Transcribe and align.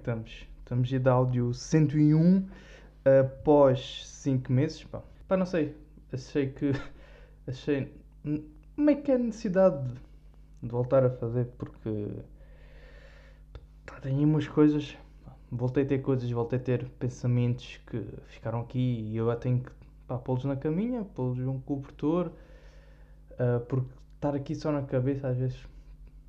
estamos? 0.00 0.46
Estamos 0.58 0.88
de 0.88 1.08
áudio 1.08 1.52
101 1.52 2.48
após 3.20 4.06
5 4.08 4.52
meses. 4.52 4.84
Pá. 4.84 5.02
pá, 5.28 5.36
não 5.36 5.46
sei. 5.46 5.76
Achei 6.12 6.48
que. 6.48 6.72
Achei. 7.46 7.92
Como 8.74 8.90
é 8.90 8.94
que 8.94 9.12
é 9.12 9.14
a 9.14 9.18
necessidade 9.18 9.86
de, 10.62 10.68
voltar 10.68 11.04
a 11.04 11.10
fazer? 11.10 11.46
Porque. 11.58 12.08
Pá, 13.86 14.00
tenho 14.00 14.26
umas 14.26 14.48
coisas. 14.48 14.96
Voltei 15.52 15.82
a 15.82 15.86
ter 15.86 15.98
coisas, 15.98 16.30
voltei 16.30 16.58
a 16.58 16.62
ter 16.62 16.88
pensamentos 16.90 17.80
que 17.86 18.04
ficaram 18.28 18.60
aqui 18.60 18.78
e 18.78 19.16
eu 19.16 19.34
tenho 19.36 19.60
que 19.60 19.72
pô-los 20.24 20.44
na 20.44 20.56
caminha, 20.56 21.04
pô-los 21.04 21.38
num 21.38 21.60
cobertor. 21.60 22.30
Uh, 23.32 23.58
porque 23.66 23.90
estar 24.14 24.34
aqui 24.34 24.54
só 24.54 24.70
na 24.70 24.82
cabeça 24.82 25.28
às 25.28 25.36
vezes 25.36 25.66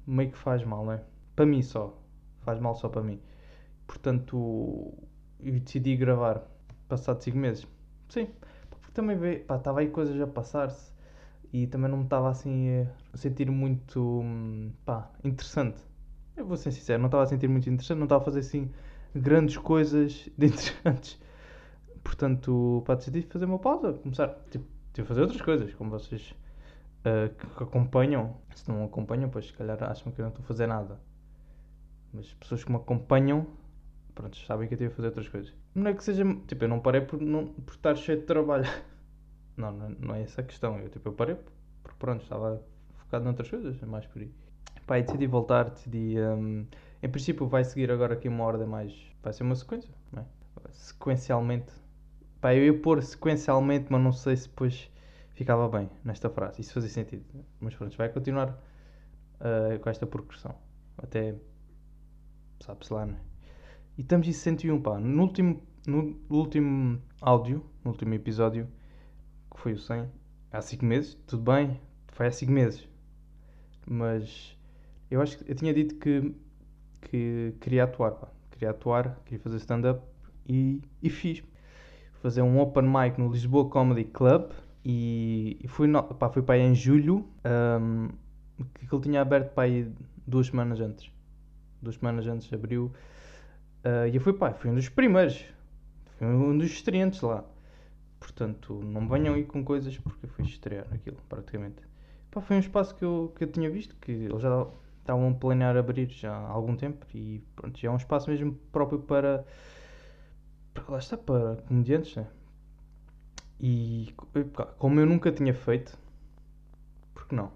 meio 0.08 0.32
que 0.32 0.38
faz 0.38 0.64
mal, 0.64 0.84
não 0.86 0.94
é? 0.94 1.04
Para 1.36 1.46
mim 1.46 1.62
só. 1.62 1.96
Faz 2.42 2.60
mal 2.60 2.76
só 2.76 2.90
para 2.90 3.04
mim. 3.04 3.20
Portanto, 3.92 4.94
eu 5.42 5.60
decidi 5.60 5.98
gravar 5.98 6.42
passado 6.88 7.22
5 7.22 7.38
meses. 7.38 7.68
Sim, 8.08 8.30
porque 8.70 8.90
também 8.94 9.40
pá, 9.40 9.58
estava 9.58 9.82
aí 9.82 9.90
coisas 9.90 10.20
a 10.22 10.26
passar-se 10.26 10.94
e 11.52 11.68
também 11.68 11.92
não 11.92 11.98
me 11.98 12.04
estava 12.06 12.30
assim 12.30 12.88
a 13.14 13.18
sentir 13.18 13.52
muito 13.52 14.24
pá, 14.86 15.12
interessante. 15.26 15.82
Eu 16.38 16.46
vou 16.46 16.56
ser 16.56 16.72
sincero, 16.72 17.00
não 17.00 17.08
estava 17.08 17.24
a 17.24 17.28
sentir 17.28 17.50
muito 17.50 17.70
interessante, 17.70 17.98
não 17.98 18.06
estava 18.06 18.22
a 18.22 18.26
fazer 18.26 18.40
assim 18.40 18.72
grandes 19.14 19.58
coisas 19.58 20.30
de 20.38 20.46
interessantes. 20.46 21.20
Portanto, 22.02 22.82
pá, 22.88 22.96
decidi 22.96 23.24
fazer 23.24 23.44
uma 23.44 23.60
pausa, 23.60 23.92
começar 23.92 24.30
tipo, 24.50 24.66
a 24.98 25.04
fazer 25.04 25.22
outras 25.22 25.42
coisas, 25.42 25.74
como 25.74 25.90
vocês 25.90 26.34
uh, 27.06 27.30
que 27.36 27.64
acompanham. 27.64 28.38
Se 28.56 28.70
não 28.70 28.86
acompanham, 28.86 29.30
pois 29.30 29.48
se 29.48 29.54
calhar 29.54 29.84
acham 29.84 30.14
que 30.14 30.22
eu 30.22 30.24
não 30.24 30.30
estou 30.30 30.46
a 30.46 30.48
fazer 30.48 30.66
nada. 30.66 30.98
Mas 32.14 32.34
pessoas 32.36 32.64
que 32.64 32.72
me 32.72 32.78
acompanham, 32.78 33.46
pronto, 34.22 34.38
sabem 34.38 34.68
que 34.68 34.76
eu 34.76 34.78
tive 34.78 34.92
a 34.92 34.96
fazer 34.96 35.08
outras 35.08 35.28
coisas. 35.28 35.54
Não 35.74 35.90
é 35.90 35.94
que 35.94 36.04
seja. 36.04 36.24
Tipo, 36.48 36.66
eu 36.66 36.70
não 36.70 36.80
parei 36.80 37.02
por, 37.02 37.20
não, 37.20 37.48
por 37.48 37.74
estar 37.74 37.96
cheio 37.96 38.20
de 38.20 38.26
trabalho. 38.26 38.66
Não, 39.58 39.70
não, 39.70 39.90
não 39.90 40.16
é 40.16 40.24
essa 40.24 40.40
a 40.42 40.44
questão. 40.46 40.80
Eu, 40.80 40.90
tipo, 40.90 41.10
eu 41.10 41.14
parei 41.14 41.36
porque, 41.84 41.98
pronto, 42.00 42.24
estava 42.24 42.64
focado 42.94 43.26
noutras 43.26 43.50
coisas, 43.50 43.84
é 43.84 43.86
mais 43.86 44.08
por 44.08 44.22
aí. 44.22 44.32
Pá, 44.88 44.98
e 44.98 45.04
decidi 45.04 45.28
voltar, 45.28 45.70
decidi. 45.70 46.16
Um, 46.20 46.66
em 47.04 47.10
princípio, 47.10 47.46
vai 47.48 47.64
seguir 47.66 47.92
agora 47.92 48.14
aqui 48.14 48.30
uma 48.30 48.46
ordem 48.46 48.66
mais. 48.66 48.96
Vai 49.22 49.34
ser 49.34 49.44
uma 49.44 49.54
sequência, 49.54 49.94
não 50.12 50.24
é? 50.24 50.26
Sequencialmente. 50.72 51.74
Pá, 52.40 52.56
eu 52.56 52.64
ia 52.64 52.82
pôr 52.82 53.04
sequencialmente, 53.04 53.88
mas 53.90 54.02
não 54.02 54.14
sei 54.14 54.38
se 54.38 54.48
depois 54.48 54.90
ficava 55.34 55.68
bem 55.68 55.90
nesta 56.04 56.30
frase. 56.30 56.62
Isso 56.62 56.74
fazia 56.74 56.90
sentido. 56.90 57.26
Mas 57.60 57.76
pronto, 57.76 57.96
vai 57.98 58.10
continuar 58.10 58.50
uh, 59.42 59.78
com 59.80 59.90
esta 59.90 60.08
progressão. 60.08 60.56
Até 60.98 61.36
sabe-se 62.62 62.94
lá, 62.94 63.06
né? 63.06 63.20
E 64.02 64.04
estamos 64.04 64.28
em 64.28 64.34
101, 64.34 64.82
pá. 64.82 65.00
No 65.00 65.22
último, 65.22 65.62
no 65.86 66.18
último 66.28 67.00
áudio, 67.22 67.64
no 67.86 67.92
último 67.92 68.16
episódio, 68.16 68.68
que 69.54 69.62
foi 69.62 69.74
o 69.74 69.78
100, 69.78 70.10
há 70.52 70.60
5 70.60 70.84
meses, 70.84 71.14
tudo 71.28 71.44
bem, 71.44 71.80
foi 72.08 72.26
há 72.26 72.32
5 72.32 72.52
meses. 72.52 72.90
Mas 73.88 74.58
eu 75.12 75.22
acho 75.22 75.38
que 75.38 75.52
eu 75.52 75.54
tinha 75.54 75.72
dito 75.72 75.94
que, 75.98 76.34
que 77.00 77.54
queria 77.62 77.84
atuar, 77.84 78.14
pá. 78.14 78.30
Queria 78.50 78.72
atuar, 78.72 79.22
queria 79.24 79.40
fazer 79.40 79.58
stand-up 79.58 80.02
e, 80.50 80.82
e 81.00 81.08
fiz. 81.08 81.44
Fazer 82.24 82.42
um 82.42 82.60
open 82.60 82.86
mic 82.86 83.20
no 83.20 83.32
Lisboa 83.32 83.70
Comedy 83.70 84.06
Club 84.06 84.50
e, 84.84 85.64
fui, 85.68 85.86
no, 85.86 86.02
pá, 86.02 86.28
fui 86.28 86.42
para 86.42 86.56
aí 86.56 86.62
em 86.62 86.74
julho, 86.74 87.30
um, 87.80 88.10
que 88.74 88.92
ele 88.92 89.04
tinha 89.04 89.22
aberto 89.22 89.54
para 89.54 89.66
aí 89.66 89.94
duas 90.26 90.48
semanas 90.48 90.80
antes 90.80 91.12
duas 91.82 91.96
semanas 91.96 92.28
antes 92.28 92.52
abriu. 92.54 92.92
Uh, 93.84 94.08
e 94.12 94.16
eu 94.16 94.22
fui, 94.22 94.34
pá, 94.34 94.54
fui 94.54 94.70
um 94.70 94.76
dos 94.76 94.90
primeiros. 94.90 95.44
Fui 96.18 96.28
um 96.28 96.58
dos 96.58 96.72
estreantes 96.72 97.22
lá. 97.22 97.44
Portanto, 98.20 98.80
não 98.84 99.08
venham 99.08 99.34
aí 99.34 99.44
com 99.44 99.64
coisas 99.64 99.98
porque 99.98 100.26
eu 100.26 100.30
fui 100.30 100.46
estrear 100.46 100.86
aquilo, 100.94 101.18
praticamente. 101.28 101.82
Pá, 102.30 102.42
foi 102.42 102.56
um 102.56 102.60
espaço 102.60 102.96
que 102.96 103.04
eu, 103.04 103.34
que 103.36 103.44
eu 103.44 103.52
tinha 103.52 103.70
visto, 103.70 103.96
que 103.96 104.12
eles 104.12 104.42
já 104.42 104.68
estavam 105.00 105.30
a 105.30 105.34
planear 105.34 105.76
abrir 105.76 106.10
já 106.10 106.32
há 106.32 106.50
algum 106.50 106.76
tempo 106.76 107.06
e 107.14 107.44
pronto, 107.56 107.80
já 107.80 107.88
é 107.88 107.92
um 107.92 107.98
espaço 107.98 108.30
mesmo 108.30 108.54
próprio 108.72 109.00
para, 109.00 109.44
para 110.74 110.84
lá 110.88 111.00
está, 111.00 111.18
para 111.18 111.58
comediantes, 111.68 112.16
né? 112.16 112.28
E 113.60 114.14
como 114.78 115.00
eu 115.00 115.06
nunca 115.06 115.32
tinha 115.32 115.54
feito, 115.54 115.98
porque 117.14 117.36
não? 117.36 117.52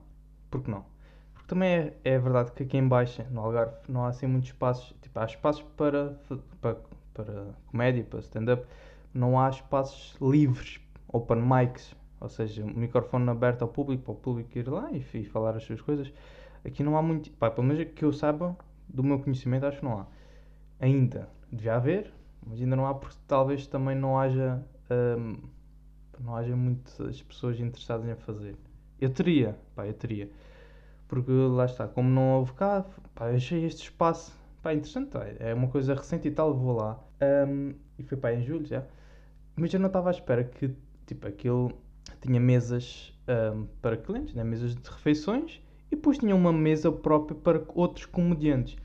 Porque 0.51 0.69
não? 0.69 0.85
Também 1.47 1.69
é, 1.69 1.93
é 2.03 2.19
verdade 2.19 2.51
que 2.51 2.63
aqui 2.63 2.77
em 2.77 2.87
baixo, 2.87 3.23
no 3.31 3.41
Algarve, 3.41 3.75
não 3.87 4.05
há 4.05 4.09
assim 4.09 4.27
muitos 4.27 4.49
espaços. 4.49 4.95
Tipo, 5.01 5.19
há 5.19 5.25
espaços 5.25 5.63
para, 5.77 6.19
para, 6.61 6.77
para 7.13 7.47
comédia, 7.67 8.03
para 8.03 8.19
stand-up. 8.19 8.65
Não 9.13 9.39
há 9.39 9.49
espaços 9.49 10.15
livres, 10.21 10.79
open 11.07 11.41
mics. 11.41 11.95
Ou 12.19 12.29
seja, 12.29 12.63
um 12.63 12.73
microfone 12.73 13.29
aberto 13.29 13.61
ao 13.61 13.67
público, 13.67 14.03
para 14.03 14.13
o 14.13 14.15
público 14.15 14.57
ir 14.57 14.67
lá 14.67 14.89
e, 14.91 15.05
e 15.13 15.25
falar 15.25 15.55
as 15.55 15.63
suas 15.63 15.81
coisas. 15.81 16.11
Aqui 16.65 16.83
não 16.83 16.97
há 16.97 17.01
muito. 17.01 17.31
Pá, 17.31 17.51
pelo 17.51 17.67
menos 17.67 17.87
que 17.93 18.03
eu 18.03 18.11
saiba, 18.11 18.57
do 18.87 19.03
meu 19.03 19.19
conhecimento, 19.19 19.65
acho 19.65 19.79
que 19.79 19.85
não 19.85 19.99
há. 19.99 20.07
Ainda. 20.79 21.29
Devia 21.51 21.75
haver, 21.75 22.11
mas 22.45 22.59
ainda 22.59 22.75
não 22.75 22.87
há 22.87 22.93
porque 22.93 23.17
talvez 23.27 23.67
também 23.67 23.95
não 23.95 24.17
haja. 24.17 24.63
Hum, 24.89 25.37
não 26.19 26.35
haja 26.35 26.55
muitas 26.55 27.21
pessoas 27.21 27.59
interessadas 27.59 28.07
em 28.07 28.15
fazer. 28.15 28.55
Eu 28.99 29.09
teria, 29.09 29.57
pá, 29.75 29.85
eu 29.85 29.93
teria. 29.93 30.29
Porque 31.07 31.31
lá 31.31 31.65
está, 31.65 31.87
como 31.87 32.09
não 32.09 32.39
houve 32.39 32.53
cá, 32.53 32.85
pá, 33.13 33.29
achei 33.29 33.63
este 33.65 33.83
espaço 33.83 34.33
pá, 34.61 34.73
interessante. 34.73 35.09
Pá, 35.09 35.25
é 35.39 35.53
uma 35.53 35.67
coisa 35.67 35.93
recente 35.93 36.27
e 36.27 36.31
tal, 36.31 36.53
vou 36.53 36.75
lá. 36.75 36.99
Um, 37.47 37.73
e 37.99 38.03
foi 38.03 38.17
pá, 38.17 38.33
em 38.33 38.43
julho 38.43 38.65
já. 38.65 38.83
Mas 39.55 39.73
eu 39.73 39.79
não 39.79 39.87
estava 39.87 40.09
à 40.09 40.11
espera 40.11 40.43
que 40.43 40.75
tipo, 41.05 41.27
aquilo 41.27 41.71
tinha 42.21 42.39
mesas 42.39 43.13
um, 43.27 43.67
para 43.81 43.97
clientes, 43.97 44.33
né? 44.33 44.43
mesas 44.43 44.75
de 44.75 44.89
refeições, 44.89 45.61
e 45.91 45.95
depois 45.95 46.17
tinha 46.17 46.35
uma 46.35 46.51
mesa 46.51 46.91
própria 46.91 47.37
para 47.37 47.63
outros 47.73 48.05
comediantes. 48.05 48.77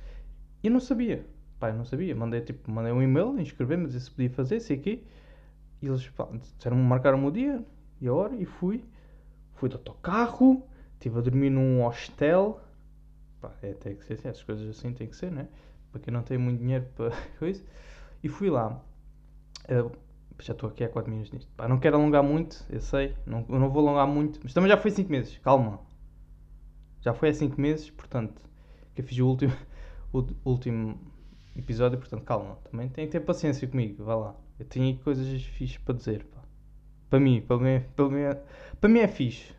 Eu 0.63 0.71
não 0.71 0.81
sabia, 0.81 1.25
pá, 1.59 1.71
eu 1.71 1.75
não 1.75 1.85
sabia. 1.85 2.15
Mandei, 2.15 2.41
tipo, 2.43 2.71
mandei 2.71 2.93
um 2.93 3.03
e-mail, 3.03 3.39
inscrevi-me, 3.41 3.87
disse 3.87 4.07
se 4.07 4.11
podia 4.11 4.31
fazer, 4.31 4.61
sei 4.61 4.77
aqui. 4.77 5.05
E 5.81 5.87
eles 5.87 6.11
disseram-me, 6.57 6.83
marcaram-me 6.83 7.27
o 7.27 7.31
dia 7.31 7.65
e 8.01 8.07
a 8.07 8.13
hora, 8.13 8.37
e 8.37 8.45
fui. 8.45 8.85
Fui 9.55 9.69
do 9.69 9.77
autocarro, 9.77 10.63
Estive 11.01 11.19
a 11.19 11.23
dormir 11.23 11.49
num 11.49 11.83
hostel. 11.83 12.61
Pá, 13.41 13.51
é, 13.63 13.73
tem 13.73 13.97
que 13.97 14.05
ser 14.05 14.15
assim, 14.15 14.29
essas 14.29 14.43
coisas 14.43 14.69
assim 14.69 14.93
tem 14.93 15.07
que 15.07 15.17
ser, 15.17 15.33
né? 15.33 15.49
Para 15.91 16.03
quem 16.03 16.13
não 16.13 16.23
tem 16.23 16.37
muito 16.37 16.61
dinheiro 16.61 16.87
para 16.95 17.11
coisa. 17.41 17.65
E 18.23 18.29
fui 18.29 18.51
lá. 18.51 18.85
Uh, 19.65 19.91
já 20.39 20.53
estou 20.53 20.69
aqui 20.69 20.85
há 20.85 20.91
4 20.91 21.11
minutos 21.11 21.33
nisto. 21.33 21.51
Pá, 21.57 21.67
não 21.67 21.81
quero 21.81 21.97
alongar 21.97 22.23
muito, 22.23 22.67
eu 22.69 22.83
sei. 22.83 23.15
Não, 23.25 23.47
eu 23.49 23.59
não 23.59 23.71
vou 23.71 23.89
alongar 23.89 24.07
muito. 24.07 24.41
Mas 24.43 24.53
também 24.53 24.69
já 24.69 24.77
foi 24.77 24.91
5 24.91 25.11
meses, 25.11 25.39
calma. 25.39 25.81
Já 27.01 27.15
foi 27.15 27.31
há 27.31 27.35
5 27.35 27.59
meses, 27.59 27.89
portanto, 27.89 28.43
que 28.95 29.01
eu 29.01 29.05
fiz 29.07 29.19
o 29.21 29.27
último, 29.27 29.55
o 30.13 30.23
último 30.45 31.01
episódio, 31.57 31.99
portanto, 31.99 32.25
calma. 32.25 32.59
Também 32.71 32.91
tem 32.91 33.07
que 33.07 33.13
ter 33.13 33.21
paciência 33.21 33.67
comigo, 33.67 34.05
vá 34.05 34.17
lá. 34.17 34.37
Eu 34.59 34.67
tenho 34.67 34.99
coisas 34.99 35.27
fixas 35.43 35.79
para 35.79 35.95
dizer, 35.95 36.27
pá. 36.27 36.43
Para 37.09 37.21
mim, 37.21 37.41
para 37.41 37.57
mim, 37.57 37.85
para 37.97 38.09
mim, 38.11 38.39
para 38.79 38.91
mim 38.91 38.99
é 38.99 39.09
fixe. 39.09 39.59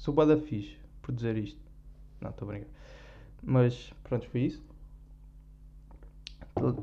Sou 0.00 0.14
bada 0.14 0.34
fixe 0.38 0.78
por 1.02 1.14
dizer 1.14 1.36
isto. 1.36 1.60
Não, 2.22 2.30
estou 2.30 2.48
a 2.48 2.52
brincar. 2.52 2.70
Mas 3.42 3.92
pronto, 4.02 4.26
foi 4.30 4.40
isso. 4.44 4.64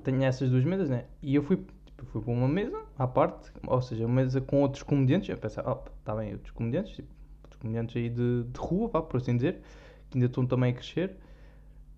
Tenho 0.04 0.24
essas 0.24 0.52
duas 0.52 0.64
mesas, 0.64 0.88
né? 0.88 1.06
E 1.24 1.34
eu 1.34 1.42
fui, 1.42 1.58
tipo, 1.88 2.06
fui 2.06 2.22
para 2.22 2.32
uma 2.32 2.48
mesa 2.48 2.80
à 2.96 3.08
parte, 3.08 3.52
ou 3.66 3.82
seja, 3.82 4.06
uma 4.06 4.22
mesa 4.22 4.40
com 4.40 4.62
outros 4.62 4.84
comediantes. 4.84 5.30
Eu 5.30 5.38
pensei, 5.38 5.64
oh, 5.66 5.80
está 6.00 6.16
bem, 6.16 6.34
outros 6.34 6.52
comediantes, 6.52 6.96
tipo, 6.96 7.10
outros 7.42 7.60
comediantes 7.60 7.96
aí 7.96 8.08
de, 8.08 8.44
de 8.44 8.60
rua, 8.60 8.88
vá, 8.88 9.02
por 9.02 9.18
assim 9.18 9.36
dizer, 9.36 9.62
que 10.12 10.18
ainda 10.20 10.28
estão 10.28 10.46
também 10.46 10.72
a 10.72 10.76
crescer. 10.76 11.18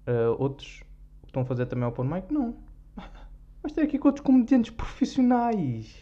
Uh, 0.08 0.42
outros 0.42 0.84
que 1.24 1.28
estão 1.28 1.42
a 1.42 1.46
fazer 1.46 1.66
também 1.66 1.86
open 1.86 2.06
mic, 2.06 2.32
não. 2.34 2.56
Vais 3.62 3.74
ter 3.74 3.82
aqui 3.82 4.00
com 4.00 4.08
outros 4.08 4.26
comediantes 4.26 4.72
profissionais. 4.72 5.98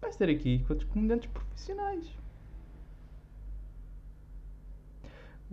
Vais 0.00 0.14
ter 0.14 0.30
aqui 0.30 0.60
com 0.60 0.72
outros 0.72 0.88
comediantes 0.88 1.28
profissionais. 1.28 2.17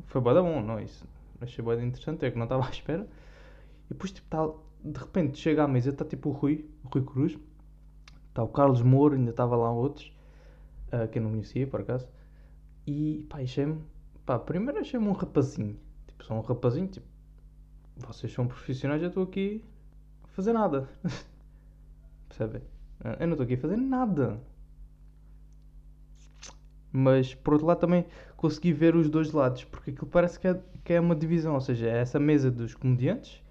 Foi 0.03 0.21
bem 0.21 0.33
bom, 0.33 0.61
não, 0.61 0.79
isso 0.79 1.07
achei 1.41 1.63
bem 1.63 1.87
interessante, 1.87 2.25
é 2.25 2.31
que 2.31 2.37
não 2.37 2.45
estava 2.45 2.65
à 2.65 2.69
espera. 2.69 3.07
E 3.85 3.93
depois, 3.93 4.11
tipo, 4.11 4.27
tá, 4.29 4.47
de 4.83 4.99
repente, 4.99 5.37
chega 5.37 5.63
à 5.63 5.67
mesa, 5.67 5.89
está 5.89 6.05
tipo 6.05 6.29
o 6.29 6.31
Rui, 6.31 6.69
o 6.83 6.87
Rui 6.87 7.03
Cruz, 7.03 7.37
está 8.29 8.43
o 8.43 8.47
Carlos 8.47 8.81
Moura, 8.81 9.15
ainda 9.15 9.31
estava 9.31 9.55
lá 9.55 9.71
outros, 9.71 10.13
uh, 10.87 11.07
que 11.07 11.19
eu 11.19 11.23
não 11.23 11.31
conhecia, 11.31 11.67
por 11.67 11.81
acaso. 11.81 12.07
E, 12.85 13.25
pá, 13.29 13.39
achei-me, 13.39 13.81
pá, 14.25 14.39
primeiro 14.39 14.79
achei-me 14.79 15.07
um 15.07 15.13
rapazinho, 15.13 15.79
tipo, 16.07 16.23
sou 16.23 16.37
um 16.37 16.41
rapazinho, 16.41 16.87
tipo, 16.87 17.07
vocês 17.95 18.31
são 18.31 18.47
profissionais, 18.47 19.01
eu 19.01 19.09
estou 19.09 19.23
aqui 19.23 19.63
a 20.23 20.27
fazer 20.27 20.53
nada. 20.53 20.89
Percebem? 22.27 22.61
Eu 23.19 23.27
não 23.27 23.33
estou 23.33 23.43
aqui 23.43 23.53
a 23.53 23.57
fazer 23.57 23.77
nada. 23.77 24.39
Mas 26.91 27.35
por 27.35 27.53
outro 27.53 27.67
lado 27.67 27.79
também 27.79 28.05
consegui 28.45 28.71
ver 28.73 28.95
os 28.95 29.09
dois 29.09 29.31
lados, 29.31 29.63
porque 29.63 29.89
aquilo 29.89 30.05
parece 30.05 30.39
que 30.39 30.47
é, 30.47 30.61
que 30.83 30.93
é 30.93 30.99
uma 30.99 31.15
divisão, 31.15 31.55
ou 31.55 31.61
seja, 31.61 31.87
é 31.87 31.97
essa 31.97 32.19
mesa 32.19 32.51
dos 32.51 32.75
comediantes 32.75 33.41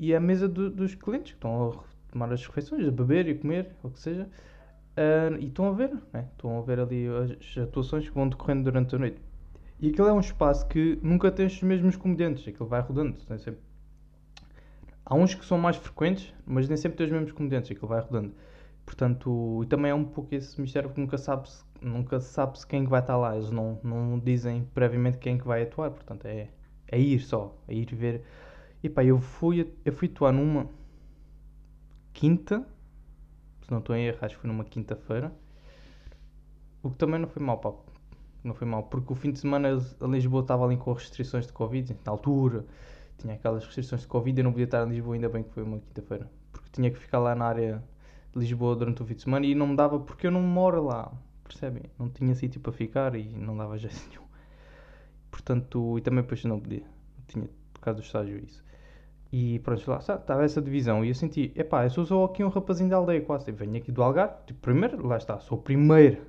e 0.00 0.14
a 0.14 0.20
mesa 0.20 0.48
do- 0.48 0.70
dos 0.70 0.94
clientes 0.94 1.32
que 1.32 1.36
estão 1.36 1.68
a 1.68 1.84
tomar 2.10 2.32
as 2.32 2.46
refeições, 2.46 2.88
a 2.88 2.90
beber 2.90 3.28
e 3.28 3.34
comer, 3.34 3.68
ou 3.82 3.90
o 3.90 3.92
que 3.92 4.00
seja, 4.00 4.26
ah, 4.96 5.36
e 5.38 5.48
estão 5.48 5.68
a 5.68 5.72
ver, 5.72 5.92
né? 6.14 6.28
estão 6.32 6.58
a 6.58 6.62
ver 6.62 6.80
ali 6.80 7.06
as 7.06 7.58
atuações 7.58 8.08
que 8.08 8.14
vão 8.14 8.26
decorrendo 8.26 8.64
durante 8.64 8.94
a 8.94 8.98
noite. 8.98 9.20
E 9.78 9.90
aquilo 9.90 10.08
é 10.08 10.12
um 10.14 10.20
espaço 10.20 10.66
que 10.66 10.98
nunca 11.02 11.30
tem 11.30 11.44
os 11.44 11.62
mesmos 11.62 11.94
comediantes, 11.96 12.48
aquilo 12.48 12.66
vai 12.66 12.80
rodando. 12.80 13.18
Tem 13.26 13.36
sempre... 13.36 13.60
Há 15.04 15.14
uns 15.14 15.34
que 15.34 15.44
são 15.44 15.58
mais 15.58 15.76
frequentes, 15.76 16.32
mas 16.46 16.66
nem 16.68 16.76
sempre 16.78 16.96
tem 16.96 17.06
os 17.06 17.12
mesmos 17.12 17.32
comediantes, 17.32 17.70
aquilo 17.70 17.86
vai 17.86 18.00
rodando. 18.00 18.32
Portanto, 18.86 19.60
e 19.62 19.66
também 19.66 19.90
é 19.90 19.94
um 19.94 20.04
pouco 20.04 20.34
esse 20.34 20.58
mistério 20.58 20.88
porque 20.88 21.02
nunca 21.02 21.18
sabe-se 21.18 21.65
nunca 21.80 22.20
sabe 22.20 22.58
quem 22.66 22.84
que 22.84 22.90
vai 22.90 23.00
estar 23.00 23.16
lá. 23.16 23.34
Eles 23.36 23.50
não, 23.50 23.78
não 23.82 24.18
dizem 24.18 24.64
previamente 24.74 25.18
quem 25.18 25.38
que 25.38 25.46
vai 25.46 25.62
atuar, 25.62 25.90
portanto 25.90 26.26
é, 26.26 26.48
é 26.88 26.98
ir 26.98 27.20
só, 27.20 27.56
é 27.68 27.74
ir 27.74 27.94
ver. 27.94 28.22
E 28.82 28.88
pá, 28.88 29.04
eu 29.04 29.18
fui, 29.18 29.72
eu 29.84 29.92
fui 29.92 30.08
atuar 30.08 30.32
numa 30.32 30.68
quinta, 32.12 32.66
se 33.62 33.70
não 33.70 33.78
estou 33.78 33.96
em 33.96 34.06
erro, 34.06 34.18
acho 34.20 34.34
que 34.36 34.40
foi 34.40 34.50
numa 34.50 34.64
quinta-feira. 34.64 35.32
O 36.82 36.90
que 36.90 36.96
também 36.96 37.20
não 37.20 37.28
foi 37.28 37.42
mal, 37.42 37.58
pá. 37.58 37.72
Não 38.44 38.54
foi 38.54 38.66
mal, 38.66 38.84
porque 38.84 39.12
o 39.12 39.16
fim 39.16 39.32
de 39.32 39.40
semana 39.40 39.68
a 40.00 40.06
Lisboa 40.06 40.42
estava 40.42 40.64
ali 40.64 40.76
com 40.76 40.92
restrições 40.92 41.46
de 41.46 41.52
Covid, 41.52 41.96
na 42.04 42.12
altura 42.12 42.64
tinha 43.18 43.34
aquelas 43.34 43.64
restrições 43.64 44.02
de 44.02 44.08
Covid, 44.08 44.38
eu 44.38 44.44
não 44.44 44.52
podia 44.52 44.64
estar 44.64 44.86
em 44.86 44.90
Lisboa, 44.90 45.14
ainda 45.14 45.28
bem 45.28 45.42
que 45.42 45.50
foi 45.50 45.62
uma 45.62 45.78
quinta-feira, 45.78 46.30
porque 46.52 46.68
tinha 46.72 46.90
que 46.90 46.98
ficar 46.98 47.18
lá 47.18 47.34
na 47.34 47.46
área 47.46 47.82
de 48.32 48.38
Lisboa 48.38 48.76
durante 48.76 49.02
o 49.02 49.06
fim 49.06 49.14
de 49.14 49.22
semana 49.22 49.46
e 49.46 49.54
não 49.54 49.68
me 49.68 49.76
dava 49.76 49.98
porque 49.98 50.26
eu 50.26 50.30
não 50.30 50.42
moro 50.42 50.84
lá, 50.84 51.12
percebem? 51.48 51.84
Não 51.98 52.08
tinha 52.08 52.34
sítio 52.34 52.60
para 52.60 52.72
ficar 52.72 53.14
e 53.14 53.28
não 53.28 53.56
dava 53.56 53.76
jeito 53.78 53.96
nenhum. 54.08 54.26
Portanto, 55.30 55.98
e 55.98 56.00
também 56.00 56.22
depois 56.22 56.42
não 56.44 56.58
podia, 56.58 56.82
tinha 57.28 57.48
por 57.72 57.80
causa 57.80 58.00
do 58.00 58.04
estágio 58.04 58.38
isso. 58.38 58.64
E 59.32 59.58
pronto, 59.58 59.90
lá 59.90 59.98
estava 59.98 60.44
essa 60.44 60.62
divisão 60.62 61.04
e 61.04 61.08
eu 61.08 61.14
senti, 61.14 61.52
epá, 61.56 61.84
eu 61.84 61.90
sou 61.90 62.06
só 62.06 62.24
aqui 62.24 62.44
um 62.44 62.48
rapazinho 62.48 62.88
da 62.88 62.96
aldeia 62.96 63.20
quase, 63.20 63.44
tipo, 63.44 63.58
venho 63.58 63.76
aqui 63.76 63.90
do 63.90 64.02
Algarve, 64.02 64.34
tipo, 64.46 64.60
primeiro, 64.60 65.04
lá 65.06 65.16
está, 65.16 65.38
sou 65.40 65.58
o 65.58 65.60
primeiro, 65.60 66.22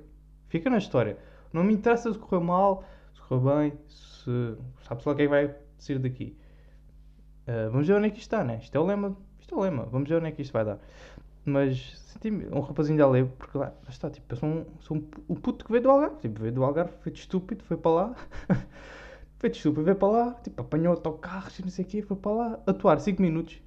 fica 0.48 0.68
na 0.68 0.78
história. 0.78 1.16
Não 1.52 1.64
me 1.64 1.72
interessa 1.72 2.12
se 2.12 2.18
correu 2.18 2.42
mal, 2.42 2.84
se 3.14 3.20
correu 3.22 3.56
bem, 3.56 3.72
se 3.86 4.56
sabe-se 4.82 5.08
lá 5.08 5.14
quem 5.14 5.28
vai 5.28 5.54
sair 5.78 5.98
daqui. 5.98 6.36
Uh, 7.46 7.70
vamos 7.70 7.86
ver 7.86 7.94
onde 7.94 8.08
é 8.08 8.10
que 8.10 8.18
isto 8.18 8.26
está, 8.26 8.44
né? 8.44 8.58
Isto 8.60 8.76
é 8.76 8.80
o 8.80 8.84
lema, 8.84 9.16
isto 9.40 9.54
é 9.54 9.58
o 9.58 9.60
lema, 9.62 9.86
vamos 9.86 10.08
ver 10.08 10.16
onde 10.16 10.26
é 10.26 10.32
que 10.32 10.42
isto 10.42 10.52
vai 10.52 10.64
dar. 10.64 10.78
Mas 11.44 11.98
senti-me 12.12 12.46
um 12.46 12.60
rapazinho 12.60 12.98
da 12.98 13.04
aldeia, 13.04 13.26
porque 13.38 13.56
lá, 13.56 13.72
está, 13.88 14.10
tipo, 14.10 14.32
eu 14.32 14.36
sou 14.36 14.48
um, 14.48 14.66
sou 14.80 14.96
um, 14.96 15.08
um 15.30 15.34
puto 15.34 15.64
que 15.64 15.70
veio 15.70 15.82
do 15.82 15.90
Algarve, 15.90 16.16
tipo, 16.16 16.40
veio 16.40 16.52
do 16.52 16.64
Algarve, 16.64 16.92
feito 17.02 17.16
estúpido, 17.16 17.64
foi 17.64 17.76
para 17.76 17.90
lá, 17.90 18.16
feito 19.38 19.56
estúpido, 19.56 19.84
veio 19.84 19.96
para 19.96 20.08
lá, 20.08 20.34
tipo, 20.42 20.60
apanhou 20.60 20.92
autocarros 20.92 21.58
e 21.58 21.62
não 21.62 21.70
sei 21.70 21.84
o 21.84 21.88
quê, 21.88 22.02
foi 22.02 22.16
para 22.16 22.32
lá, 22.32 22.60
atuar 22.66 23.00
5 23.00 23.22
minutos 23.22 23.62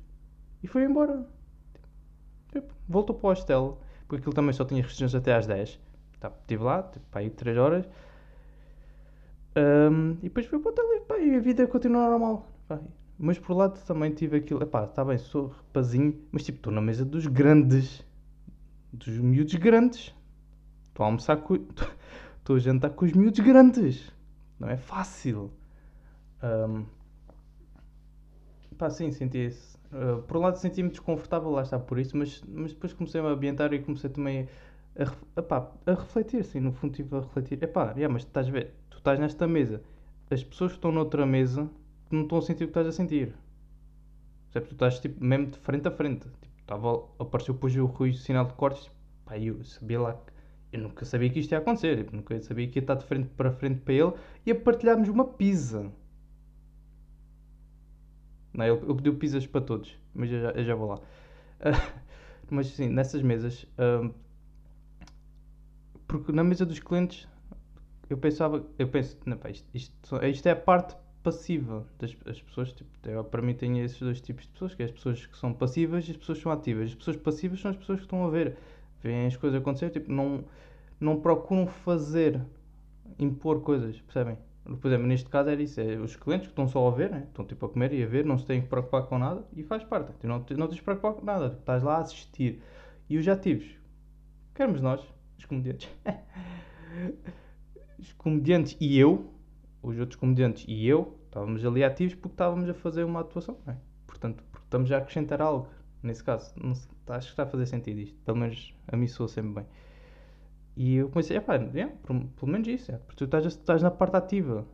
e 0.64 0.68
foi 0.68 0.84
embora. 0.84 1.26
Tipo, 2.52 2.74
voltou 2.88 3.16
para 3.16 3.28
o 3.28 3.30
hostel, 3.30 3.80
porque 4.08 4.18
aquilo 4.18 4.34
também 4.34 4.54
só 4.54 4.66
tinha 4.66 4.82
restrições 4.82 5.16
até 5.16 5.34
às 5.34 5.48
10. 5.48 5.80
Tá, 6.20 6.32
estive 6.42 6.64
lá, 6.64 6.84
tipo, 6.84 7.06
aí 7.14 7.30
3 7.30 7.58
horas. 7.58 7.86
Um, 9.56 10.14
e 10.20 10.24
depois 10.24 10.46
foi 10.46 10.60
para 10.60 10.70
o 10.70 10.72
hotel 10.72 10.94
e, 10.94 11.02
pá, 11.02 11.18
e 11.18 11.36
a 11.36 11.40
vida 11.40 11.68
continua 11.68 12.10
normal. 12.10 12.48
Pá. 12.68 12.80
Mas 13.24 13.38
por 13.38 13.56
lado 13.56 13.80
também 13.86 14.10
tive 14.12 14.38
aquilo, 14.38 14.64
epá, 14.64 14.84
está 14.84 15.06
bem, 15.06 15.16
sou 15.16 15.50
rapazinho, 15.50 16.20
mas 16.32 16.44
tipo, 16.44 16.58
estou 16.58 16.74
na 16.74 16.82
mesa 16.82 17.06
dos 17.06 17.28
grandes, 17.28 18.04
dos 18.92 19.16
miúdos 19.20 19.54
grandes. 19.54 20.12
Estou 20.88 21.04
a 21.04 21.08
almoçar 21.08 21.38
com. 21.38 21.54
Estou 21.54 22.56
a 22.58 22.60
jantar 22.60 22.90
com 22.90 23.06
os 23.06 23.14
miúdos 23.14 23.40
grandes. 23.40 24.12
Não 24.60 24.68
é 24.68 24.76
fácil. 24.76 25.52
Um, 26.42 26.84
pá, 28.76 28.90
sim, 28.90 29.12
senti 29.12 29.38
esse. 29.38 29.78
Uh, 29.94 30.24
por 30.24 30.38
um 30.38 30.40
lado 30.40 30.56
senti-me 30.56 30.90
desconfortável, 30.90 31.52
lá 31.52 31.62
está 31.62 31.78
por 31.78 32.00
isso, 32.00 32.18
mas, 32.18 32.44
mas 32.48 32.74
depois 32.74 32.92
comecei 32.92 33.22
a 33.22 33.24
me 33.24 33.30
ambientar 33.30 33.72
e 33.72 33.84
comecei 33.84 34.10
também 34.10 34.50
a, 34.98 35.40
epá, 35.40 35.72
a 35.86 35.92
refletir, 35.92 36.44
sim, 36.44 36.60
no 36.60 36.72
fundo 36.72 36.94
estive 36.94 37.18
a 37.18 37.20
refletir. 37.20 37.62
Epá, 37.62 37.92
yeah, 37.92 38.12
mas 38.12 38.24
estás 38.24 38.48
a 38.48 38.52
ver, 38.52 38.74
tu 38.90 38.98
estás 38.98 39.20
nesta 39.20 39.48
mesa, 39.48 39.84
as 40.32 40.44
pessoas 40.44 40.72
que 40.72 40.80
estão 40.80 40.92
noutra 40.92 41.24
mesa 41.24 41.70
não 42.16 42.24
estão 42.24 42.38
a 42.38 42.42
sentir 42.42 42.64
o 42.64 42.68
que 42.68 42.72
estás 42.72 42.88
a 42.88 42.92
sentir. 42.92 43.34
Percebes? 44.52 44.70
Tu 44.70 44.74
estás 44.74 45.00
tipo, 45.00 45.24
mesmo 45.24 45.48
de 45.48 45.58
frente 45.60 45.88
a 45.88 45.92
frente. 45.92 46.28
Tipo, 46.42 46.60
estava, 46.60 47.08
apareceu 47.20 47.54
depois 47.54 47.76
o 47.76 47.86
Rui 47.86 48.14
sinal 48.14 48.46
de 48.46 48.54
cortes. 48.54 48.90
Pá, 49.26 49.38
eu 49.38 49.64
sabia 49.64 50.00
lá 50.00 50.14
que. 50.14 50.32
Eu 50.74 50.82
nunca 50.82 51.04
sabia 51.04 51.30
que 51.30 51.40
isto 51.40 51.52
ia 51.52 51.58
acontecer. 51.58 51.98
Tipo, 51.98 52.16
nunca 52.16 52.40
sabia 52.42 52.68
que 52.68 52.80
ia 52.80 52.84
estar 52.84 52.96
de 52.96 53.06
frente 53.06 53.30
para 53.30 53.52
frente 53.52 53.82
para 53.82 53.94
ele 53.94 54.14
e 54.46 54.52
a 54.52 54.56
partilharmos 54.56 55.10
uma 55.10 55.26
pizza. 55.26 55.92
Não, 58.54 58.66
ele, 58.66 58.84
ele 58.84 58.96
pediu 58.96 59.16
pizzas 59.16 59.48
para 59.48 59.62
todos, 59.62 59.98
mas 60.14 60.30
eu 60.32 60.42
já, 60.42 60.50
eu 60.52 60.64
já 60.64 60.76
vou 60.76 60.90
lá. 60.90 60.96
Uh, 60.96 62.02
mas 62.52 62.68
sim, 62.68 62.90
nessas 62.90 63.22
mesas. 63.22 63.64
Uh, 63.78 64.14
porque 66.08 66.32
na 66.34 66.44
mesa 66.44 66.66
dos 66.66 66.80
clientes 66.80 67.28
eu 68.10 68.18
pensava, 68.18 68.66
eu 68.78 68.90
penso, 68.90 69.18
não, 69.26 69.38
pá, 69.38 69.50
isto, 69.50 69.70
isto, 69.74 70.26
isto 70.26 70.48
é 70.48 70.52
a 70.52 70.56
parte 70.56 70.98
passiva 71.24 71.86
das 72.00 72.16
as 72.26 72.42
pessoas, 72.42 72.72
tipo, 72.74 72.90
eu, 73.08 73.24
para 73.24 73.42
mim 73.42 73.54
tem 73.54 73.80
esses 73.80 74.00
dois 74.00 74.22
tipos 74.22 74.46
de 74.46 74.52
pessoas, 74.52 74.74
que 74.76 74.82
é 74.82 74.86
as 74.86 74.92
pessoas 74.92 75.26
que 75.26 75.38
são 75.38 75.54
passivas 75.54 76.08
e 76.08 76.12
as 76.12 76.18
pessoas 76.18 76.38
que 76.38 76.44
são 76.44 76.52
ativas. 76.52 76.90
As 76.90 76.96
pessoas 76.96 77.18
passivas 77.18 77.62
são 77.62 77.72
as 77.72 77.78
pessoas 77.78 78.00
que 78.00 78.06
estão 78.06 78.26
a 78.26 78.30
ver, 78.30 78.58
veem 79.02 79.28
as 79.28 79.38
coisas 79.38 79.60
acontecer, 79.60 79.90
tipo, 79.90 80.12
não, 80.12 80.44
não 81.00 81.20
procuram 81.20 81.68
fazer, 81.68 82.42
impor 83.20 83.62
coisas, 83.62 84.00
percebem? 84.02 84.38
Por 84.64 84.88
exemplo, 84.88 85.08
neste 85.08 85.28
caso 85.28 85.50
era 85.50 85.62
isso, 85.62 85.82
é 85.82 85.96
os 85.98 86.16
clientes 86.16 86.48
que 86.48 86.52
estão 86.52 86.68
só 86.68 86.88
a 86.88 86.92
ver, 86.92 87.10
né? 87.10 87.26
estão 87.28 87.44
tipo 87.44 87.66
a 87.66 87.70
comer 87.70 87.94
e 87.94 88.04
a 88.04 88.08
ver, 88.08 88.24
não 88.24 88.38
se 88.38 88.46
têm 88.46 88.62
que 88.62 88.68
preocupar 88.68 89.04
com 89.04 89.18
nada 89.18 89.44
e 89.56 89.64
faz 89.64 89.84
parte, 89.84 90.12
tu 90.20 90.28
não, 90.28 90.38
não 90.38 90.68
tens 90.68 90.80
que 90.80 90.86
preocupar 90.86 91.14
com 91.14 91.26
nada, 91.26 91.58
estás 91.60 91.82
lá 91.82 91.96
a 91.98 92.02
assistir. 92.02 92.62
E 93.10 93.18
os 93.18 93.28
ativos, 93.28 93.66
queremos 94.54 94.80
nós, 94.80 95.02
os 95.38 95.46
comediantes, 95.46 95.90
os 97.98 98.14
comediantes 98.14 98.78
e 98.80 99.00
eu, 99.00 99.34
os 99.82 99.98
outros 100.00 100.20
comediantes 100.20 100.66
e 100.68 100.88
eu 100.88 101.18
estávamos 101.26 101.66
ali 101.66 101.84
ativos 101.84 102.16
porque 102.16 102.34
estávamos 102.34 102.70
a 102.70 102.74
fazer 102.74 103.04
uma 103.04 103.22
atuação, 103.22 103.58
é? 103.68 103.76
Portanto, 104.06 104.44
estamos 104.64 104.92
a 104.92 104.98
acrescentar 104.98 105.42
algo. 105.42 105.68
Nesse 106.04 106.24
caso, 106.24 106.54
não, 106.62 106.72
acho 106.72 107.28
que 107.28 107.34
está 107.34 107.44
a 107.44 107.46
fazer 107.46 107.66
sentido 107.66 108.00
isto. 108.00 108.18
Pelo 108.26 108.38
menos 108.38 108.74
a 108.88 108.98
mim 108.98 109.08
soa 109.08 109.28
sempre 109.28 109.54
bem. 109.54 109.66
E 110.76 110.96
eu 110.96 111.10
comecei, 111.10 111.38
é 111.38 111.42
pá, 111.42 111.56
é, 111.56 111.88
pelo 112.06 112.52
menos 112.52 112.68
isso, 112.68 112.92
é, 112.92 112.98
porque 112.98 113.18
tu 113.18 113.26
estás, 113.26 113.46
estás 113.46 113.84
na 113.84 113.92
parte 113.92 114.16
ativa. 114.16 114.66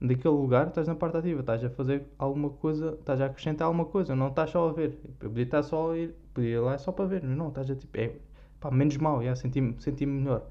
Daquele 0.00 0.34
lugar, 0.34 0.68
estás 0.68 0.86
na 0.86 0.94
parte 0.94 1.16
ativa, 1.16 1.40
estás 1.40 1.64
a 1.64 1.70
fazer 1.70 2.04
alguma 2.18 2.50
coisa, 2.50 2.96
estás 2.98 3.20
a 3.20 3.26
acrescentar 3.26 3.66
alguma 3.66 3.86
coisa, 3.86 4.14
não 4.14 4.28
estás 4.28 4.50
só 4.50 4.68
a 4.68 4.72
ver. 4.72 4.98
Eu 5.20 5.30
podia 5.30 5.44
estar 5.44 5.62
só 5.62 5.92
a 5.92 5.98
ir, 5.98 6.14
podia 6.34 6.50
ir 6.50 6.58
lá 6.58 6.76
só 6.76 6.92
para 6.92 7.06
ver, 7.06 7.22
mas 7.24 7.36
não, 7.36 7.48
estás 7.48 7.70
a 7.70 7.74
tipo, 7.74 7.96
é, 7.98 8.16
pá, 8.60 8.70
menos 8.70 8.96
mal, 8.98 9.22
já, 9.22 9.34
senti-me 9.34 9.80
senti 9.80 10.04
melhor. 10.04 10.46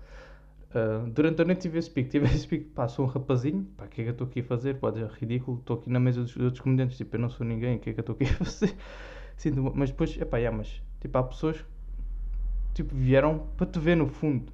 Uh, 0.73 1.07
durante 1.11 1.41
a 1.41 1.45
noite 1.45 1.61
tive 1.61 1.77
esse 1.77 1.89
pico, 1.89 2.09
tive 2.09 2.25
esse 2.33 2.47
pico, 2.47 2.69
pá, 2.71 2.87
sou 2.87 3.05
um 3.05 3.07
rapazinho, 3.07 3.63
pá, 3.77 3.85
o 3.85 3.87
que 3.87 4.01
é 4.01 4.03
que 4.05 4.09
eu 4.09 4.13
estou 4.13 4.27
aqui 4.27 4.39
a 4.39 4.43
fazer? 4.43 4.79
Pode 4.79 4.99
ser 4.99 5.07
ridículo, 5.07 5.59
estou 5.59 5.77
aqui 5.77 5.89
na 5.89 5.99
mesa 5.99 6.21
dos, 6.21 6.33
dos 6.33 6.43
outros 6.43 6.61
comediantes, 6.61 6.97
tipo, 6.97 7.15
eu 7.15 7.19
não 7.19 7.29
sou 7.29 7.45
ninguém, 7.45 7.77
o 7.77 7.79
que 7.79 7.91
é 7.91 7.93
que 7.93 7.99
eu 7.99 8.01
estou 8.01 8.15
aqui 8.15 8.25
a 8.25 8.37
fazer? 8.43 8.75
Sinto, 9.37 9.71
mas 9.75 9.91
depois, 9.91 10.17
é 10.19 10.25
pá, 10.25 10.37
yeah, 10.37 10.55
mas, 10.55 10.81
tipo, 10.99 11.17
há 11.17 11.23
pessoas 11.23 11.63
tipo, 12.73 12.95
vieram 12.95 13.47
para 13.55 13.67
te 13.67 13.79
ver 13.79 13.95
no 13.95 14.07
fundo. 14.07 14.51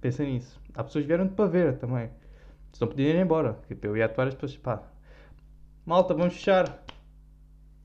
Pensa 0.00 0.24
nisso. 0.24 0.60
Há 0.74 0.84
pessoas 0.84 1.04
que 1.04 1.08
vieram 1.08 1.28
para 1.28 1.46
ver 1.46 1.78
também. 1.78 2.10
Não 2.80 2.88
podiam 2.88 3.08
ir 3.08 3.16
embora, 3.16 3.58
tipo, 3.68 3.86
eu 3.86 3.96
ia 3.96 4.04
atuar 4.04 4.28
as 4.28 4.34
pessoas, 4.34 4.56
pá, 4.58 4.82
malta, 5.84 6.12
vamos 6.12 6.34
fechar. 6.34 6.84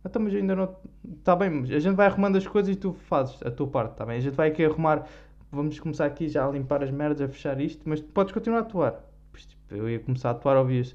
Então, 0.04 0.22
mas 0.22 0.34
ainda 0.34 0.54
não. 0.54 0.76
Está 1.18 1.36
bem, 1.36 1.50
mas 1.50 1.72
a 1.72 1.80
gente 1.80 1.96
vai 1.96 2.08
arrumando 2.08 2.36
as 2.36 2.46
coisas 2.46 2.76
e 2.76 2.78
tu 2.78 2.92
fazes 2.94 3.42
a 3.44 3.50
tua 3.50 3.68
parte, 3.68 3.94
está 3.94 4.06
bem? 4.06 4.18
A 4.18 4.20
gente 4.20 4.36
vai 4.36 4.50
aqui 4.50 4.66
arrumar 4.66 5.08
vamos 5.52 5.80
começar 5.80 6.06
aqui 6.06 6.28
já 6.30 6.48
a 6.48 6.52
limpar 6.52 6.84
as 6.84 6.92
merdas, 6.92 7.22
a 7.22 7.28
fechar 7.28 7.60
isto, 7.60 7.88
mas 7.88 8.02
podes 8.02 8.34
continuar 8.34 8.60
a 8.60 8.62
atuar. 8.62 9.04
Pois, 9.32 9.46
tipo, 9.46 9.76
eu 9.76 9.90
ia 9.90 10.00
começar 10.00 10.30
a 10.30 10.32
atuar, 10.32 10.58
ouvias 10.58 10.94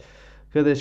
cada 0.50 0.72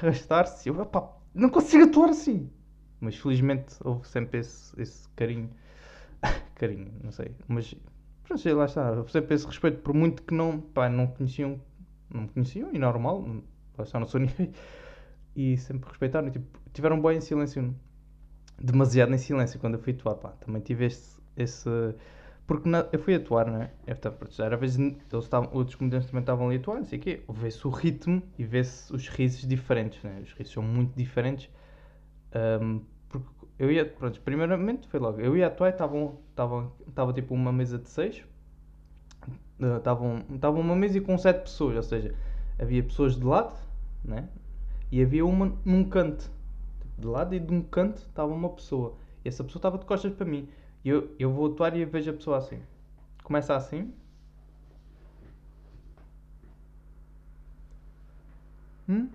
arrastar-se, 0.00 0.68
eu, 0.68 0.80
opá, 0.80 1.08
não 1.34 1.50
consigo 1.50 1.84
atuar 1.84 2.10
assim. 2.10 2.50
Mas 3.00 3.16
felizmente 3.16 3.76
houve 3.84 4.06
sempre 4.08 4.40
esse, 4.40 4.80
esse 4.80 5.08
carinho, 5.10 5.50
carinho, 6.54 6.92
não 7.02 7.10
sei, 7.10 7.34
mas 7.48 7.74
pronto, 8.24 8.40
sei, 8.40 8.54
lá 8.54 8.64
está, 8.64 8.92
houve 8.92 9.10
sempre 9.10 9.34
esse 9.34 9.46
respeito, 9.46 9.78
por 9.82 9.92
muito 9.92 10.22
que 10.22 10.32
não, 10.32 10.60
pá, 10.60 10.88
não 10.88 11.08
conheciam, 11.08 11.60
não 12.08 12.22
me 12.22 12.28
conheciam, 12.28 12.70
e 12.72 12.78
normal, 12.78 13.26
lá 13.76 13.84
está, 13.84 13.98
não 13.98 14.06
sou 14.06 14.20
ninguém, 14.20 14.52
e 15.34 15.56
sempre 15.56 15.88
respeitaram, 15.88 16.30
tipo, 16.30 16.46
tiveram 16.72 17.00
bem 17.02 17.18
em 17.18 17.20
silêncio 17.20 17.74
demasiado 18.58 19.12
em 19.14 19.18
silêncio 19.18 19.58
quando 19.58 19.74
eu 19.74 19.80
fui 19.80 19.92
atuar, 19.92 20.16
pá. 20.16 20.30
Também 20.40 20.60
tive 20.60 20.86
esse. 20.86 21.20
esse 21.36 21.68
porque 22.46 22.68
na, 22.68 22.86
eu 22.92 22.98
fui 22.98 23.14
atuar, 23.14 23.46
não 23.46 23.62
é? 23.62 23.70
Eu 23.86 23.94
estava 23.94 24.16
às 24.22 24.60
vezes 24.60 24.78
eles 24.78 25.24
estavam, 25.24 25.48
outros 25.52 25.76
comediantes 25.76 26.08
também 26.08 26.22
estavam 26.22 26.46
ali 26.46 26.56
a 26.56 26.60
atuar, 26.60 26.76
não 26.76 26.84
sei 26.84 26.98
o 26.98 27.02
quê. 27.02 27.22
Vê-se 27.28 27.66
o 27.66 27.70
ritmo 27.70 28.22
e 28.38 28.44
vê-se 28.44 28.92
os 28.92 29.08
risos 29.08 29.46
diferentes, 29.46 30.02
né? 30.02 30.20
Os 30.22 30.32
risos 30.32 30.52
são 30.52 30.62
muito 30.62 30.94
diferentes. 30.96 31.48
Um, 32.34 32.82
porque 33.08 33.28
eu 33.58 33.70
ia, 33.70 33.84
pronto, 33.84 34.20
primeiramente 34.20 34.88
foi 34.88 34.98
logo. 34.98 35.20
Eu 35.20 35.36
ia 35.36 35.46
atuar 35.46 35.68
e 35.68 35.70
estavam, 35.70 36.18
estavam, 36.30 36.72
estava 36.88 37.12
tipo 37.12 37.34
uma 37.34 37.52
mesa 37.52 37.78
de 37.78 37.88
seis. 37.88 38.24
Estavam, 39.78 40.24
uh, 40.28 40.60
uma 40.60 40.74
mesa 40.74 41.00
com 41.00 41.16
sete 41.16 41.42
pessoas, 41.42 41.76
ou 41.76 41.82
seja, 41.82 42.14
havia 42.58 42.82
pessoas 42.82 43.16
de 43.16 43.24
lado, 43.24 43.54
né? 44.04 44.28
E 44.90 45.00
havia 45.00 45.24
uma 45.24 45.52
num 45.64 45.84
canto. 45.84 46.30
De 47.02 47.06
lado 47.08 47.34
e 47.34 47.40
de 47.40 47.52
um 47.52 47.62
canto 47.62 47.98
estava 47.98 48.32
uma 48.32 48.48
pessoa. 48.50 48.94
E 49.24 49.28
essa 49.28 49.44
pessoa 49.44 49.58
estava 49.60 49.78
de 49.78 49.84
costas 49.86 50.12
para 50.14 50.26
mim. 50.26 50.48
E 50.84 50.88
eu, 50.88 51.10
eu 51.18 51.30
vou 51.32 51.46
atuar 51.52 51.76
e 51.76 51.84
vejo 51.84 52.10
a 52.10 52.14
pessoa 52.14 52.38
assim. 52.38 52.60
Começa 53.24 53.54
assim. 53.56 53.92
Hum? 58.88 59.08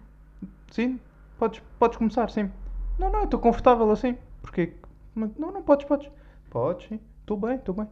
Sim? 0.72 1.00
Podes, 1.38 1.62
podes 1.80 1.98
começar, 1.98 2.30
sim. 2.32 2.52
Não, 3.00 3.12
não, 3.12 3.20
eu 3.22 3.26
estou 3.26 3.40
confortável 3.42 3.90
assim. 3.92 4.18
Porque. 4.42 4.74
Mas, 5.16 5.32
não, 5.38 5.52
não, 5.52 5.64
podes, 5.64 5.86
podes. 5.88 6.10
Podes, 6.50 6.88
sim. 6.88 7.00
Estou 7.22 7.38
bem, 7.38 7.56
estou 7.58 7.76
bem. 7.76 7.88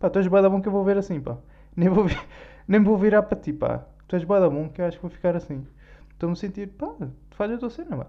Pá, 0.00 0.10
tu 0.10 0.18
és 0.20 0.28
bué 0.28 0.42
da 0.42 0.50
bom 0.50 0.60
que 0.62 0.68
eu 0.68 0.72
vou 0.72 0.84
ver 0.84 0.98
assim, 0.98 1.20
pá. 1.20 1.38
Nem 1.76 1.88
vou, 1.90 2.04
vi- 2.06 2.18
nem 2.68 2.82
vou 2.82 2.98
virar 2.98 3.22
para 3.24 3.38
ti, 3.40 3.52
pá. 3.52 3.84
Tu 4.08 4.16
és 4.16 4.24
bué 4.24 4.40
da 4.40 4.50
bom 4.50 4.68
que 4.70 4.80
eu 4.82 4.86
acho 4.86 4.98
que 4.98 5.02
vou 5.02 5.10
ficar 5.10 5.36
assim. 5.36 5.66
Estou-me 6.12 6.34
a 6.34 6.36
sentir, 6.36 6.68
pá, 6.68 6.94
faz 7.32 7.52
a 7.52 7.58
tua 7.58 7.70
cena, 7.70 7.96
pá. 7.98 8.08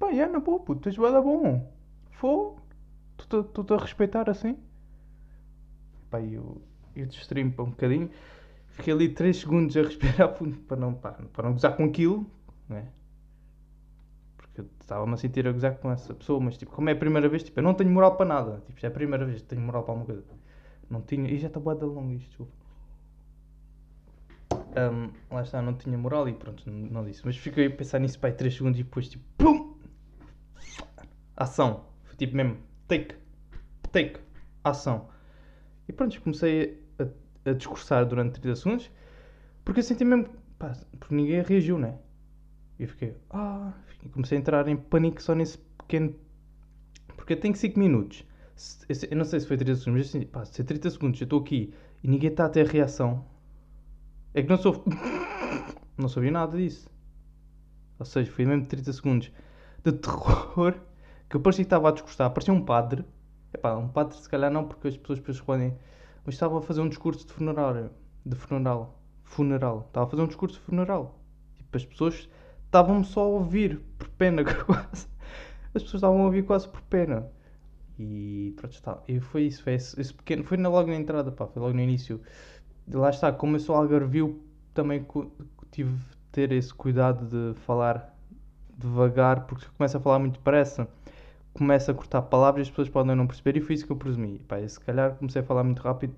Pá, 0.00 0.10
é 0.10 0.26
na 0.26 0.40
boa, 0.40 0.58
puto, 0.58 0.88
és 0.88 0.96
bué 0.96 1.12
da 1.12 1.20
bom. 1.20 1.70
Fô. 2.12 2.56
Estou-te 3.18 3.74
a 3.74 3.76
respeitar 3.76 4.30
assim. 4.30 4.56
Pá, 6.08 6.20
eu, 6.22 6.62
eu 6.96 7.04
distraí-me 7.04 7.52
para 7.52 7.64
um 7.66 7.70
bocadinho. 7.70 8.10
Fiquei 8.68 8.94
ali 8.94 9.10
3 9.10 9.36
segundos 9.36 9.76
a 9.76 9.82
respirar 9.82 10.32
fundo 10.38 10.56
para 10.60 10.78
não, 10.78 10.94
pá, 10.94 11.12
para 11.34 11.44
não 11.44 11.52
gozar 11.52 11.76
com 11.76 11.84
aquilo, 11.84 12.26
né? 12.66 12.88
Porque 14.38 14.62
estava-me 14.80 15.12
a 15.12 15.16
sentir 15.18 15.46
a 15.46 15.52
gozar 15.52 15.76
com 15.76 15.92
essa 15.92 16.14
pessoa, 16.14 16.40
mas 16.40 16.56
tipo, 16.56 16.72
como 16.72 16.88
é 16.88 16.92
a 16.92 16.96
primeira 16.96 17.28
vez, 17.28 17.42
tipo, 17.42 17.60
eu 17.60 17.62
não 17.62 17.74
tenho 17.74 17.90
moral 17.90 18.16
para 18.16 18.24
nada. 18.24 18.62
Tipo, 18.66 18.80
já 18.80 18.88
é 18.88 18.90
a 18.90 18.94
primeira 18.94 19.26
vez 19.26 19.42
que 19.42 19.48
tenho 19.48 19.60
moral 19.60 19.82
para 19.82 19.92
alguma 19.92 20.06
coisa. 20.06 20.24
Não 20.88 21.02
tinha, 21.02 21.30
e 21.30 21.36
já 21.36 21.48
está 21.48 21.60
bué 21.60 21.74
da 21.74 21.84
longo 21.84 22.12
isto, 22.14 22.26
desculpa. 22.28 22.52
Ahm, 24.76 25.10
lá 25.30 25.42
está, 25.42 25.60
não 25.60 25.74
tinha 25.74 25.98
moral 25.98 26.26
e 26.26 26.32
pronto, 26.32 26.68
não, 26.70 26.88
não 26.88 27.04
disse. 27.04 27.20
Mas 27.24 27.36
fiquei 27.36 27.66
a 27.66 27.70
pensar 27.70 27.98
nisso 27.98 28.18
para 28.18 28.32
3 28.32 28.54
segundos 28.54 28.80
e 28.80 28.82
depois 28.82 29.08
tipo, 29.08 29.24
PUM! 29.36 29.59
Ação. 31.40 31.86
Foi 32.04 32.14
tipo 32.16 32.36
mesmo, 32.36 32.58
take, 32.86 33.16
take, 33.90 34.20
ação. 34.62 35.08
E 35.88 35.92
pronto, 35.92 36.20
comecei 36.20 36.80
a, 36.98 37.50
a 37.50 37.52
discursar 37.52 38.06
durante 38.06 38.40
30 38.40 38.56
segundos 38.56 38.90
porque 39.64 39.80
eu 39.80 39.84
senti 39.84 40.04
mesmo, 40.04 40.28
pá, 40.58 40.72
porque 40.98 41.14
ninguém 41.14 41.42
reagiu, 41.42 41.78
né? 41.78 41.98
E 42.78 42.82
eu 42.82 42.88
fiquei, 42.88 43.16
ah, 43.30 43.72
e 44.02 44.08
comecei 44.08 44.38
a 44.38 44.40
entrar 44.40 44.66
em 44.68 44.76
pânico 44.76 45.22
só 45.22 45.34
nesse 45.34 45.58
pequeno. 45.58 46.14
Porque 47.16 47.36
tenho 47.36 47.54
5 47.54 47.78
minutos. 47.78 48.24
Eu 49.08 49.16
não 49.16 49.24
sei 49.24 49.40
se 49.40 49.46
foi 49.46 49.56
30 49.56 49.76
segundos, 49.76 50.00
mas 50.00 50.08
assim, 50.08 50.26
pá, 50.26 50.44
se 50.44 50.60
é 50.60 50.64
30 50.64 50.90
segundos, 50.90 51.20
eu 51.20 51.24
estou 51.24 51.40
aqui 51.40 51.72
e 52.02 52.08
ninguém 52.08 52.30
está 52.30 52.46
a 52.46 52.48
ter 52.48 52.66
reação, 52.66 53.24
é 54.34 54.42
que 54.42 54.48
não 54.48 54.56
sou. 54.56 54.84
Não 55.96 56.08
sabia 56.08 56.30
nada 56.30 56.56
disso. 56.56 56.88
Ou 57.98 58.06
seja, 58.06 58.32
foi 58.32 58.46
mesmo 58.46 58.64
30 58.64 58.90
segundos 58.90 59.30
de 59.84 59.92
terror 59.92 60.80
que 61.30 61.36
eu 61.36 61.40
parecia 61.40 61.64
que 61.64 61.68
estava 61.68 61.88
a 61.88 61.92
discursar. 61.92 62.28
Parecia 62.30 62.52
um 62.52 62.60
padre. 62.60 63.04
Epá, 63.54 63.76
um 63.76 63.88
padre 63.88 64.16
se 64.16 64.28
calhar 64.28 64.50
não, 64.50 64.64
porque 64.66 64.88
as 64.88 64.96
pessoas 64.96 65.20
depois 65.20 65.38
respondem. 65.38 65.78
Mas 66.24 66.34
estava 66.34 66.58
a 66.58 66.60
fazer 66.60 66.80
um 66.80 66.88
discurso 66.88 67.24
de 67.24 67.32
funeral. 67.32 67.90
De 68.26 68.36
funeral. 68.36 69.00
Funeral. 69.22 69.84
Estava 69.86 70.06
a 70.06 70.10
fazer 70.10 70.22
um 70.22 70.26
discurso 70.26 70.58
de 70.58 70.64
funeral. 70.66 71.20
Tipo, 71.56 71.76
as 71.76 71.84
pessoas 71.86 72.28
estavam-me 72.64 73.04
só 73.04 73.22
a 73.22 73.28
ouvir 73.28 73.80
por 73.96 74.08
pena 74.08 74.42
quase. 74.66 75.08
As 75.72 75.84
pessoas 75.84 75.94
estavam 75.94 76.20
a 76.20 76.24
ouvir 76.24 76.42
quase 76.42 76.68
por 76.68 76.82
pena. 76.82 77.30
E 77.96 78.52
pronto, 78.56 78.72
está. 78.72 78.98
E 79.06 79.20
foi 79.20 79.42
isso, 79.42 79.62
foi 79.62 79.74
esse, 79.74 80.00
esse 80.00 80.12
pequeno. 80.12 80.42
Foi 80.42 80.56
logo 80.56 80.88
na 80.88 80.96
entrada, 80.96 81.30
pá, 81.30 81.46
foi 81.46 81.62
logo 81.62 81.74
no 81.74 81.80
início. 81.80 82.20
E 82.88 82.96
lá 82.96 83.10
está, 83.10 83.30
como 83.32 83.54
eu 83.54 83.60
sou 83.60 83.76
algarvio, 83.76 84.42
também 84.74 85.06
tive 85.70 85.92
de 85.92 86.16
ter 86.32 86.50
esse 86.50 86.74
cuidado 86.74 87.24
de 87.26 87.60
falar 87.60 88.16
devagar, 88.76 89.46
porque 89.46 89.62
se 89.62 89.68
eu 89.68 89.74
começo 89.76 89.96
a 89.96 90.00
falar 90.00 90.18
muito 90.18 90.34
depressa, 90.34 90.88
começo 91.54 91.90
a 91.90 91.94
cortar 91.94 92.22
palavras 92.22 92.66
e 92.66 92.68
as 92.68 92.70
pessoas 92.70 92.88
podem 92.88 93.14
não 93.16 93.26
perceber, 93.26 93.56
e 93.58 93.60
foi 93.60 93.74
isso 93.74 93.86
que 93.86 93.92
eu 93.92 93.96
presumi. 93.96 94.38
Pá, 94.40 94.66
se 94.66 94.80
calhar 94.80 95.14
comecei 95.16 95.42
a 95.42 95.44
falar 95.44 95.64
muito 95.64 95.82
rápido 95.82 96.14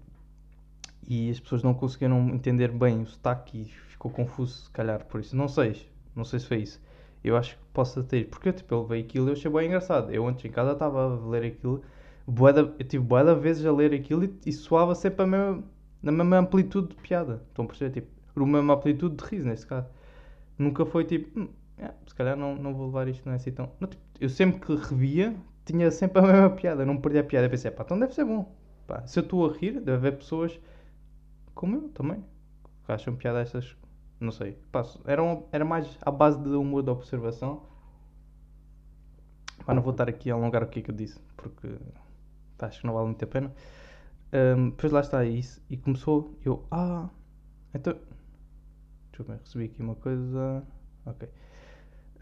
e 1.07 1.31
as 1.31 1.41
pessoas 1.41 1.62
não 1.62 1.75
conseguiram 1.75 2.29
entender 2.31 2.69
bem 2.71 3.03
o 3.03 3.07
sotaque 3.07 3.62
e 3.62 3.65
ficou 3.91 4.11
confuso, 4.11 4.65
se 4.65 4.71
calhar, 4.71 5.05
por 5.07 5.21
isso. 5.21 5.37
Não 5.37 5.49
sei, 5.49 5.87
não 6.15 6.25
sei 6.25 6.39
se 6.41 6.47
foi 6.47 6.59
isso. 6.59 6.81
Eu 7.25 7.37
acho 7.37 7.57
que 7.57 7.62
possa 7.73 8.03
ter, 8.03 8.29
porque 8.29 8.53
tipo, 8.53 8.75
eu 8.75 8.83
levei 8.83 9.03
aquilo 9.03 9.27
e 9.27 9.31
eu 9.31 9.33
achei 9.35 9.51
bem 9.51 9.67
engraçado. 9.67 10.11
Eu 10.12 10.25
ontem 10.25 10.49
em 10.49 10.51
casa 10.51 10.73
estava 10.73 11.03
a 11.05 11.29
ler 11.29 11.45
aquilo, 11.45 11.83
bué 12.27 12.53
da- 12.53 12.61
eu 12.62 12.85
tive 12.87 13.05
de 13.05 13.35
vezes 13.41 13.65
a 13.67 13.73
ler 13.73 13.93
aquilo 13.95 14.25
e, 14.25 14.35
e 14.47 14.53
soava 14.53 14.95
sempre 14.95 15.23
a 15.25 15.27
mesma, 15.27 15.65
na 16.03 16.12
mesma 16.12 16.39
amplitude 16.39 16.89
de 16.89 16.97
piada. 16.97 17.43
Estão 17.49 17.65
a 17.65 17.69
perceber? 17.69 17.91
Tipo, 18.01 18.09
a 18.43 18.47
mesma 18.47 18.75
amplitude 18.75 19.17
de 19.17 19.25
riso, 19.25 19.47
neste 19.49 19.67
caso. 19.67 19.87
Nunca 20.59 20.85
foi 20.87 21.05
tipo, 21.05 21.39
"Hum, 21.41 21.49
é, 21.79 21.93
se 22.07 22.15
calhar 22.15 22.37
não, 22.37 22.55
não 22.57 22.75
vou 22.75 22.87
levar 22.87 23.09
isto, 23.09 23.25
não 23.27 23.33
é 23.33 23.37
assim 23.37 23.53
tão. 23.53 23.71
Não, 23.81 23.89
tipo, 23.89 24.03
eu 24.23 24.29
sempre 24.31 24.61
que 24.61 24.75
revia, 24.75 25.37
tinha 25.64 25.91
sempre 25.91 26.21
a 26.21 26.23
mesma 26.26 26.50
piada, 26.50 26.87
não 26.87 26.97
perdia 26.99 27.21
a 27.23 27.25
piada. 27.25 27.47
Eu 27.47 27.50
pensei, 27.50 27.71
pá, 27.71 27.83
então 27.85 27.99
deve 27.99 28.14
ser 28.14 28.25
bom. 28.25 28.55
Pá, 28.87 29.07
se 29.07 29.19
eu 29.19 29.23
estou 29.23 29.49
a 29.50 29.52
rir, 29.55 29.73
deve 29.81 29.93
haver 29.93 30.19
pessoas 30.19 30.59
como 31.55 31.76
eu 31.76 31.88
também, 31.91 32.25
que 32.87 32.93
acham 32.93 33.17
piada 33.17 33.41
estas, 33.41 33.76
não 34.21 34.33
sei. 34.33 34.59
Pá, 34.73 34.85
era, 35.07 35.23
um- 35.23 35.45
era 35.52 35.64
mais 35.64 35.99
à 36.02 36.11
base 36.11 36.41
de 36.43 36.50
humor 36.50 36.83
de 36.83 36.91
observação. 36.91 37.62
Pá, 39.64 39.75
não 39.75 39.83
vou 39.83 39.93
estar 39.93 40.09
aqui 40.09 40.31
a 40.31 40.35
alongar 40.35 40.62
o 40.62 40.67
que 40.69 40.81
é 40.81 40.83
que 40.83 40.91
eu 40.91 40.95
disse, 40.95 41.21
porque 41.37 41.69
pá, 42.59 42.67
acho 42.69 42.81
que 42.81 42.87
não 42.87 42.95
vale 42.95 43.07
muito 43.07 43.25
a 43.25 43.29
pena. 43.29 43.52
Ahm, 44.33 44.71
depois 44.71 44.93
lá 44.93 45.00
está 45.00 45.25
isso, 45.25 45.62
e 45.71 45.76
começou, 45.76 46.38
eu, 46.45 46.64
ah, 46.71 47.09
então, 47.75 47.95
deixa 49.11 49.23
eu 49.23 49.25
ver, 49.25 49.38
recebi 49.45 49.64
aqui 49.67 49.83
uma 49.83 49.95
coisa, 49.95 50.62
ok. 51.07 51.29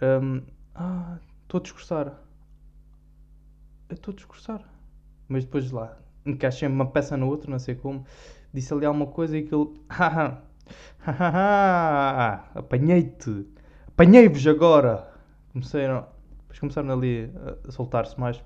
Ahm, 0.02 0.42
ah, 0.74 1.18
estou 1.50 1.58
a 1.58 1.62
discursar. 1.62 2.06
Eu 3.88 3.94
estou 3.94 4.12
a 4.12 4.14
discursar. 4.14 4.62
Mas 5.28 5.44
depois 5.44 5.70
lá, 5.70 5.98
encaixei 6.24 6.68
uma 6.68 6.86
peça 6.86 7.16
na 7.16 7.26
outra, 7.26 7.50
não 7.50 7.58
sei 7.58 7.74
como, 7.74 8.04
disse 8.52 8.72
ali 8.72 8.86
alguma 8.86 9.06
coisa 9.06 9.36
e 9.36 9.44
aquilo, 9.44 9.74
haha, 9.88 10.42
haha, 10.98 12.44
apanhei-te, 12.54 13.46
apanhei-vos 13.88 14.46
agora. 14.46 15.08
Começaram, 15.52 16.06
depois 16.40 16.58
começaram 16.58 16.92
ali 16.92 17.30
a, 17.66 17.70
soltar-se 17.70 18.18
mais. 18.18 18.42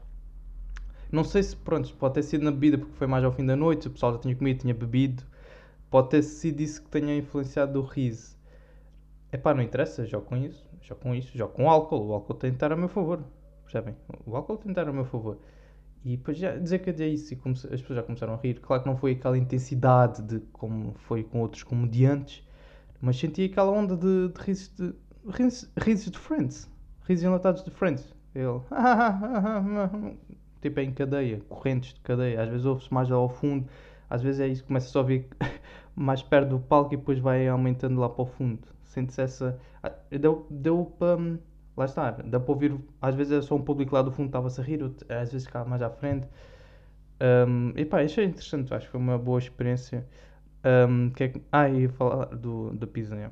Não 1.13 1.25
sei 1.25 1.43
se, 1.43 1.57
pronto, 1.57 1.95
pode 1.97 2.15
ter 2.15 2.23
sido 2.23 2.45
na 2.45 2.51
bebida 2.51 2.79
porque 2.79 2.95
foi 2.95 3.07
mais 3.07 3.23
ao 3.25 3.33
fim 3.33 3.45
da 3.47 3.55
noite, 3.55 3.89
o 3.89 3.91
pessoal 3.91 4.13
já 4.15 4.19
tinha 4.19 4.35
comido, 4.35 4.61
tinha 4.61 4.75
bebido. 4.75 5.23
Pode 5.91 6.11
ter 6.11 6.23
sido 6.23 6.61
isso 6.61 6.83
que 6.83 6.89
tenha 6.91 7.17
influenciado 7.17 7.81
o 7.81 7.85
riso. 7.85 8.37
Epá, 9.33 9.55
não 9.55 9.63
interessa, 9.63 10.07
jogo 10.07 10.27
com 10.27 10.37
isso, 10.37 10.65
jogo 10.87 11.01
com 11.01 11.15
isso, 11.15 11.37
jogo 11.37 11.53
com 11.53 11.71
álcool. 11.71 12.07
O 12.09 12.13
álcool 12.15 12.35
tem 12.35 12.51
de 12.51 12.57
estar 12.57 12.73
a 12.73 12.77
meu 12.77 12.89
favor. 12.89 13.23
Percebem? 13.65 13.97
O 14.27 14.37
álcool 14.37 14.57
tem 14.57 14.67
de 14.67 14.73
estar 14.79 14.89
a 14.89 14.93
meu 14.93 15.05
favor. 15.05 15.39
E 16.05 16.17
depois 16.17 16.37
já 16.37 16.57
desencadeei 16.57 17.15
isso 17.15 17.33
e 17.33 17.37
comece- 17.37 17.67
as 17.73 17.81
pessoas 17.81 17.97
já 17.97 18.03
começaram 18.03 18.35
a 18.35 18.37
rir. 18.37 18.61
Claro 18.61 18.83
que 18.83 18.89
não 18.89 18.97
foi 18.97 19.13
aquela 19.13 19.39
intensidade 19.39 20.23
de 20.23 20.41
como 20.53 20.95
foi 20.95 21.25
com 21.25 21.41
outros 21.41 21.63
comediantes, 21.63 22.43
mas 23.01 23.17
senti 23.19 23.45
aquela 23.45 23.71
onda 23.71 23.97
de, 23.97 24.29
de 24.29 24.41
risos 24.43 24.69
de. 24.77 24.95
risos, 25.79 26.11
de 26.11 26.19
Friends. 26.19 26.71
Risos 27.09 27.25
enlatados 27.25 27.65
de 27.65 27.71
Friends. 27.71 28.15
Ele. 28.35 28.61
tipo 30.61 30.81
é 30.81 30.83
em 30.83 30.93
cadeia, 30.93 31.41
correntes 31.49 31.95
de 31.95 32.01
cadeia. 32.01 32.43
Às 32.43 32.49
vezes 32.51 32.67
ouve-se 32.67 32.93
mais 32.93 33.11
ao 33.11 33.29
fundo, 33.29 33.67
às 34.09 34.23
vezes 34.23 34.41
é 34.41 34.49
isso, 34.49 34.65
começa 34.65 34.89
só 34.89 35.01
a 35.01 35.03
ouvir 35.03 35.29
mais 35.97 36.23
perto 36.23 36.51
do 36.51 36.61
palco 36.61 36.95
e 36.95 36.97
depois 36.97 37.19
vai 37.19 37.47
aumentando 37.49 38.01
lá 38.01 38.09
para 38.09 38.23
o 38.23 38.27
fundo. 38.27 38.61
Sente-se 38.83 39.21
essa. 39.23 39.59
ah, 39.83 39.93
Deu, 40.11 40.47
deu 40.51 40.87
para. 40.99 41.19
Lá 41.77 41.87
está, 41.87 42.11
dá 42.13 42.39
para 42.41 42.53
ouvir. 42.53 42.77
Às 43.03 43.15
vezes 43.17 43.33
é 43.33 43.43
só 43.43 43.57
um 43.57 43.63
público 43.63 43.95
lá 43.95 44.03
do 44.03 44.13
fundo 44.13 44.27
estava-se 44.29 44.61
a 44.61 44.65
rir, 44.65 44.83
às 45.09 45.33
vezes 45.33 45.47
ficava 45.47 45.69
mais 45.69 45.83
à 45.83 45.91
frente. 45.91 46.29
Um, 47.21 47.73
e 47.77 47.85
pá, 47.85 48.03
achei 48.03 48.25
interessante, 48.25 48.73
acho 48.75 48.87
que 48.87 48.93
foi 48.93 49.01
uma 49.01 49.19
boa 49.19 49.39
experiência. 49.39 50.07
Um, 50.65 51.11
que 51.11 51.25
é 51.25 51.29
que- 51.29 51.43
ah, 51.53 51.69
ia 51.69 51.89
falar 51.91 52.27
do, 52.27 52.73
da 52.75 52.87
pizza. 52.87 53.15
né? 53.17 53.31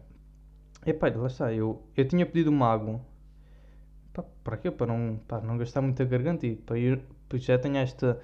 E 0.86 0.92
pá, 0.94 1.08
lá 1.14 1.26
está, 1.28 1.52
eu, 1.52 1.82
eu 1.96 2.06
tinha 2.08 2.26
pedido 2.26 2.50
uma 2.50 2.68
água. 2.72 3.00
Pá, 4.12 4.22
para 4.44 4.56
quê? 4.56 4.70
Para 4.70 4.86
não, 4.88 5.16
pá, 5.28 5.40
não 5.40 5.56
gastar 5.58 5.80
muita 5.82 6.04
garganta 6.04 6.46
e 6.46 6.56
para 6.56 6.78
ir. 6.78 7.00
Pois 7.28 7.42
já 7.44 7.58
tenho 7.58 7.76
esta. 7.78 8.20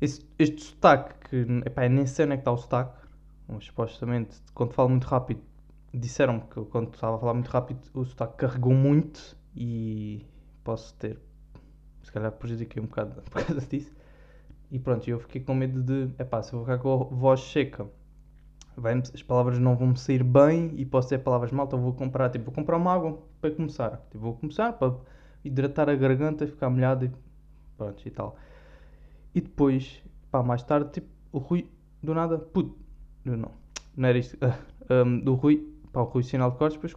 Este, 0.00 0.26
este 0.38 0.62
sotaque 0.64 1.14
que. 1.30 1.36
Epá, 1.66 1.88
nem 1.88 2.06
sei 2.06 2.24
onde 2.26 2.34
é 2.34 2.38
que 2.38 2.42
está 2.42 2.52
o 2.52 2.58
sotaque. 2.58 3.05
Mas 3.48 3.64
supostamente, 3.64 4.36
quando 4.54 4.72
falo 4.72 4.88
muito 4.88 5.04
rápido, 5.04 5.40
disseram-me 5.94 6.40
que 6.42 6.60
quando 6.66 6.92
estava 6.92 7.16
a 7.16 7.18
falar 7.18 7.34
muito 7.34 7.48
rápido 7.48 7.80
o 7.94 8.04
sotaque 8.04 8.36
carregou 8.36 8.74
muito 8.74 9.36
e 9.54 10.26
posso 10.64 10.94
ter. 10.94 11.18
Se 12.02 12.12
calhar 12.12 12.30
prejudiquei 12.32 12.82
um 12.82 12.86
bocado 12.86 13.22
por 13.30 13.44
causa 13.44 13.60
disso. 13.66 13.92
E 14.70 14.78
pronto, 14.78 15.08
eu 15.08 15.18
fiquei 15.20 15.40
com 15.40 15.54
medo 15.54 15.82
de. 15.82 16.10
Epá, 16.20 16.42
se 16.42 16.52
eu 16.52 16.58
vou 16.58 16.66
ficar 16.66 16.78
com 16.78 16.92
a 16.92 16.96
voz 17.16 17.40
seca, 17.40 17.88
as 19.14 19.22
palavras 19.22 19.58
não 19.58 19.76
vão 19.76 19.88
me 19.88 19.98
sair 19.98 20.22
bem 20.24 20.72
e 20.76 20.84
posso 20.84 21.08
ter 21.08 21.18
palavras 21.18 21.52
mal, 21.52 21.66
então 21.66 21.80
vou 21.80 21.94
comprar. 21.94 22.30
Tipo, 22.30 22.46
vou 22.46 22.54
comprar 22.54 22.76
uma 22.76 22.92
água 22.92 23.22
para 23.40 23.50
começar. 23.52 24.02
Tipo, 24.10 24.18
vou 24.18 24.34
começar 24.34 24.72
para 24.72 24.96
hidratar 25.44 25.88
a 25.88 25.94
garganta, 25.94 26.46
ficar 26.46 26.68
molhado 26.68 27.04
e 27.04 27.12
pronto 27.76 28.06
e 28.06 28.10
tal. 28.10 28.36
E 29.34 29.40
depois, 29.40 30.02
pá, 30.30 30.42
mais 30.42 30.62
tarde, 30.62 30.90
tipo, 30.92 31.08
o 31.30 31.38
Rui, 31.38 31.68
do 32.02 32.12
nada, 32.12 32.38
puto, 32.38 32.76
não, 33.34 33.50
não 33.96 34.08
era 34.08 34.18
isto, 34.18 34.36
ah, 34.42 34.58
um, 35.04 35.18
do 35.18 35.34
Rui, 35.34 35.66
pá, 35.92 36.00
o 36.00 36.04
Rui 36.04 36.22
Sinal 36.22 36.50
de 36.50 36.58
Cortes 36.58 36.76
depois 36.76 36.94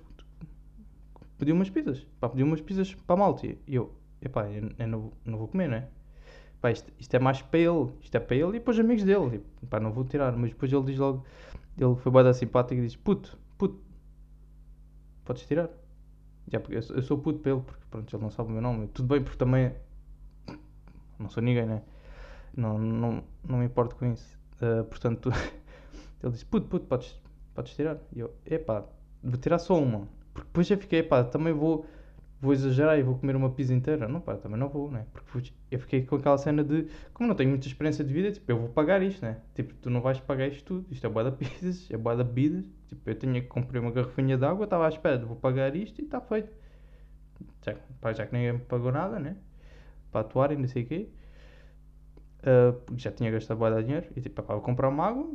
pediu 1.38 1.56
umas 1.56 1.70
pizzas. 1.70 2.06
Pá, 2.20 2.30
pediu 2.30 2.46
umas 2.46 2.62
pizzas 2.62 2.94
para 2.94 3.16
a 3.16 3.18
malta. 3.18 3.48
E 3.48 3.58
eu, 3.68 3.96
epá, 4.22 4.48
eu, 4.50 4.70
eu 4.78 4.88
não, 4.88 5.12
não 5.26 5.38
vou 5.38 5.48
comer, 5.48 5.70
não 5.70 5.78
é? 5.78 5.88
Pá, 6.62 6.72
isto, 6.72 6.92
isto 7.00 7.14
é 7.16 7.20
mais 7.20 7.42
para 7.42 7.60
ele. 7.60 7.90
Isto 8.02 8.16
é 8.16 8.20
para 8.20 8.36
ele 8.36 8.58
e 8.58 8.60
para 8.60 8.72
os 8.72 8.80
amigos 8.80 9.04
dele. 9.04 9.42
E, 9.64 9.66
pá, 9.66 9.80
não 9.80 9.92
vou 9.92 10.04
tirar. 10.04 10.36
Mas 10.36 10.52
depois 10.52 10.72
ele 10.72 10.84
diz 10.84 10.98
logo, 10.98 11.26
ele 11.78 11.96
foi 11.96 12.12
bada 12.12 12.34
simpático 12.34 12.80
e 12.82 12.86
diz, 12.86 12.96
puto, 12.96 13.40
puto, 13.58 13.82
podes 15.24 15.48
tirar. 15.48 15.70
Já, 16.52 16.60
porque 16.60 16.76
eu, 16.76 16.96
eu 16.96 17.02
sou 17.02 17.18
puto 17.18 17.40
para 17.40 17.54
ele, 17.54 17.62
porque 17.62 17.84
pronto, 17.90 18.16
ele 18.16 18.24
não 18.24 18.30
sabe 18.30 18.50
o 18.50 18.52
meu 18.52 18.62
nome. 18.62 18.88
Tudo 18.90 19.08
bem, 19.08 19.24
porque 19.24 19.38
também 19.38 19.74
não 21.18 21.30
sou 21.30 21.42
ninguém, 21.42 21.66
né? 21.66 21.82
Não, 22.56 22.78
não, 22.78 23.24
não 23.48 23.60
me 23.60 23.66
importo 23.66 23.96
com 23.96 24.12
isso. 24.12 24.38
Ah, 24.62 24.84
portanto, 24.84 25.32
ele 26.22 26.32
disse: 26.34 26.46
Puto, 26.46 26.68
puto, 26.68 26.86
podes, 26.86 27.20
podes 27.54 27.74
tirar. 27.74 27.98
E 28.14 28.20
eu: 28.20 28.34
Epá, 28.46 28.86
vou 29.24 29.38
tirar 29.38 29.60
só 29.60 29.80
uma. 29.82 30.08
Porque 30.34 30.48
depois 30.48 30.68
já 30.68 30.78
fiquei: 30.78 31.00
Epá, 31.00 31.24
também 31.24 31.54
vou, 31.54 31.86
vou 32.42 32.54
exagerar 32.54 33.00
e 33.00 33.04
vou 33.04 33.18
comer 33.18 33.36
uma 33.36 33.50
pizza 33.50 33.74
inteira. 33.74 34.08
Não, 34.08 34.20
pá, 34.20 34.36
também 34.36 34.60
não 34.60 34.70
vou, 34.70 34.92
né? 34.92 35.06
Porque 35.14 35.52
eu 35.72 35.80
fiquei 35.80 36.06
com 36.06 36.16
aquela 36.16 36.38
cena 36.38 36.64
de: 36.64 36.88
Como 37.14 37.28
não 37.28 37.36
tenho 37.36 37.50
muita 37.50 37.68
experiência 37.68 38.04
de 38.04 38.14
vida, 38.14 38.32
tipo, 38.32 38.52
eu 38.52 38.58
vou 38.60 38.70
pagar 38.70 39.02
isto, 39.02 39.24
né? 39.24 39.40
Tipo, 39.56 39.74
tu 39.76 39.90
não 39.90 40.02
vais 40.02 40.20
pagar 40.20 40.48
isto 40.48 40.64
tudo. 40.66 40.86
Isto 40.92 41.08
é 41.08 41.10
boa 41.10 41.24
da 41.24 41.32
pizzas, 41.32 41.90
é 41.90 41.98
boa 41.98 42.16
da 42.16 42.24
bebidas. 42.24 42.66
Tipo, 42.88 43.10
eu 43.10 43.16
tinha 43.16 43.42
que 43.42 43.48
comprar 43.48 43.80
uma 43.80 43.92
garrafinha 43.92 44.38
de 44.38 44.46
água, 44.46 44.66
estava 44.66 44.86
à 44.86 44.90
espera, 44.90 45.26
vou 45.26 45.36
pagar 45.36 45.76
isto 45.76 46.02
e 46.02 46.06
está 46.06 46.20
feito. 46.20 46.52
Já, 47.64 47.76
pá, 48.02 48.12
já 48.14 48.26
que 48.26 48.34
ninguém 48.34 48.54
me 48.54 48.60
pagou 48.60 48.92
nada, 48.92 49.20
né? 49.20 49.38
Para 50.12 50.22
atuar 50.22 50.52
e 50.52 50.58
não 50.58 50.68
sei 50.68 50.84
o 50.84 50.86
quê. 50.86 51.10
Uh, 52.40 52.98
já 52.98 53.12
tinha 53.12 53.30
gastado 53.30 53.58
bué 53.58 53.70
de 53.70 53.84
dinheiro 53.84 54.08
e 54.16 54.22
tipo, 54.22 54.42
pá, 54.42 54.54
vou 54.54 54.64
comprar 54.64 54.88
uma 54.88 55.06
água 55.06 55.30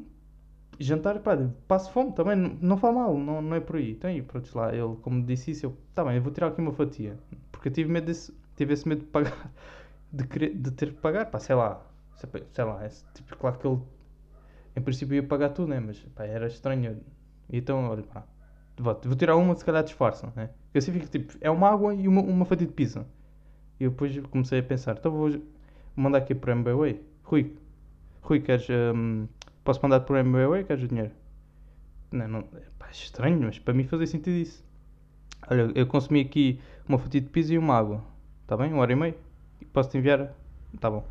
jantar, 0.79 1.19
pá, 1.21 1.37
passo 1.69 1.91
fome 1.93 2.13
também, 2.13 2.37
não, 2.37 2.57
não 2.61 2.77
faz 2.77 2.95
mal, 2.95 3.17
não, 3.17 3.41
não 3.41 3.57
é 3.57 3.61
por 3.61 3.77
aí. 3.77 3.93
Então, 3.93 4.11
e 4.11 4.23
pronto, 4.23 4.51
lá, 4.57 4.75
ele, 4.75 4.97
como 5.03 5.23
disse 5.25 5.51
isso, 5.51 5.67
eu, 5.67 5.77
tá 5.95 6.05
bem, 6.05 6.17
eu 6.17 6.23
vou 6.23 6.33
tirar 6.33 6.49
aqui 6.49 6.61
uma 6.61 6.73
fatia, 6.73 7.19
porque 7.53 7.69
eu 7.69 7.73
tive 7.73 7.91
medo 7.91 8.07
desse, 8.07 8.35
tive 8.57 8.75
esse 8.75 8.89
medo 8.89 9.01
de 9.03 9.07
pagar, 9.07 9.51
de, 10.13 10.27
querer, 10.27 10.55
de 10.55 10.71
ter 10.71 10.93
que 10.93 11.01
pagar, 11.01 11.27
pá, 11.27 11.39
sei 11.39 11.55
lá, 11.55 11.85
sei, 12.53 12.65
lá, 12.65 12.85
é, 12.85 12.89
tipo, 13.15 13.37
claro 13.37 13.59
que 13.59 13.67
ele, 13.67 13.81
em 14.77 14.83
princípio 14.83 15.15
ia 15.15 15.23
pagar 15.23 15.51
tudo, 15.51 15.69
né, 15.69 15.81
mas, 15.81 15.99
pá, 16.15 16.25
era 16.25 16.47
estranho, 16.47 17.01
então, 17.51 17.89
olha, 17.91 18.03
pá, 18.03 18.25
vou, 18.77 19.01
vou 19.05 19.17
tirar 19.17 19.37
uma, 19.37 19.55
se 19.55 19.65
calhar 19.65 19.83
disfarça, 19.83 20.33
né, 20.35 20.51
eu 20.73 20.79
assim 20.79 20.93
fico, 20.93 21.07
tipo, 21.07 21.35
é 21.41 21.51
uma 21.51 21.71
água 21.71 21.95
e 21.95 22.09
uma, 22.09 22.23
uma 22.23 22.45
fatia 22.45 22.67
de 22.67 22.73
pizza, 22.73 23.07
e 23.79 23.89
depois 23.89 24.17
comecei 24.27 24.61
a 24.61 24.63
pensar, 24.63 24.97
então 24.99 25.13
vou 25.13 25.31
mandar 25.97 26.19
aqui 26.19 26.35
para 26.35 26.51
o 26.51 26.59
MBWay. 26.59 27.01
Rui, 27.25 27.57
Rui, 28.23 28.41
queres. 28.41 28.67
hum, 28.71 29.27
posso 29.65 29.81
mandar 29.83 30.05
o 30.09 30.17
MBWay? 30.17 30.65
Queres 30.65 30.85
o 30.85 30.89
dinheiro? 30.89 31.11
Não, 32.13 32.29
não. 32.29 32.43
Pá, 32.79 32.87
é 32.89 32.91
estranho, 32.93 33.41
mas 33.41 33.59
para 33.59 33.75
mim 33.75 33.85
fazia 33.85 34.07
sentido 34.07 34.37
isso. 34.37 34.65
Olha, 35.51 35.73
eu 35.75 35.87
consumi 35.87 36.21
aqui 36.21 36.61
uma 36.89 36.99
fatia 36.99 37.21
de 37.21 37.29
pizza 37.29 37.53
e 37.53 37.59
uma 37.59 37.77
água. 37.77 38.03
Está 38.43 38.57
bem? 38.57 38.73
Uma 38.73 38.83
hora 38.83 38.93
e 38.93 38.97
meia? 38.97 39.17
Posso-te 39.73 39.99
enviar? 39.99 40.33
Está 40.73 40.91
bom. 40.91 41.05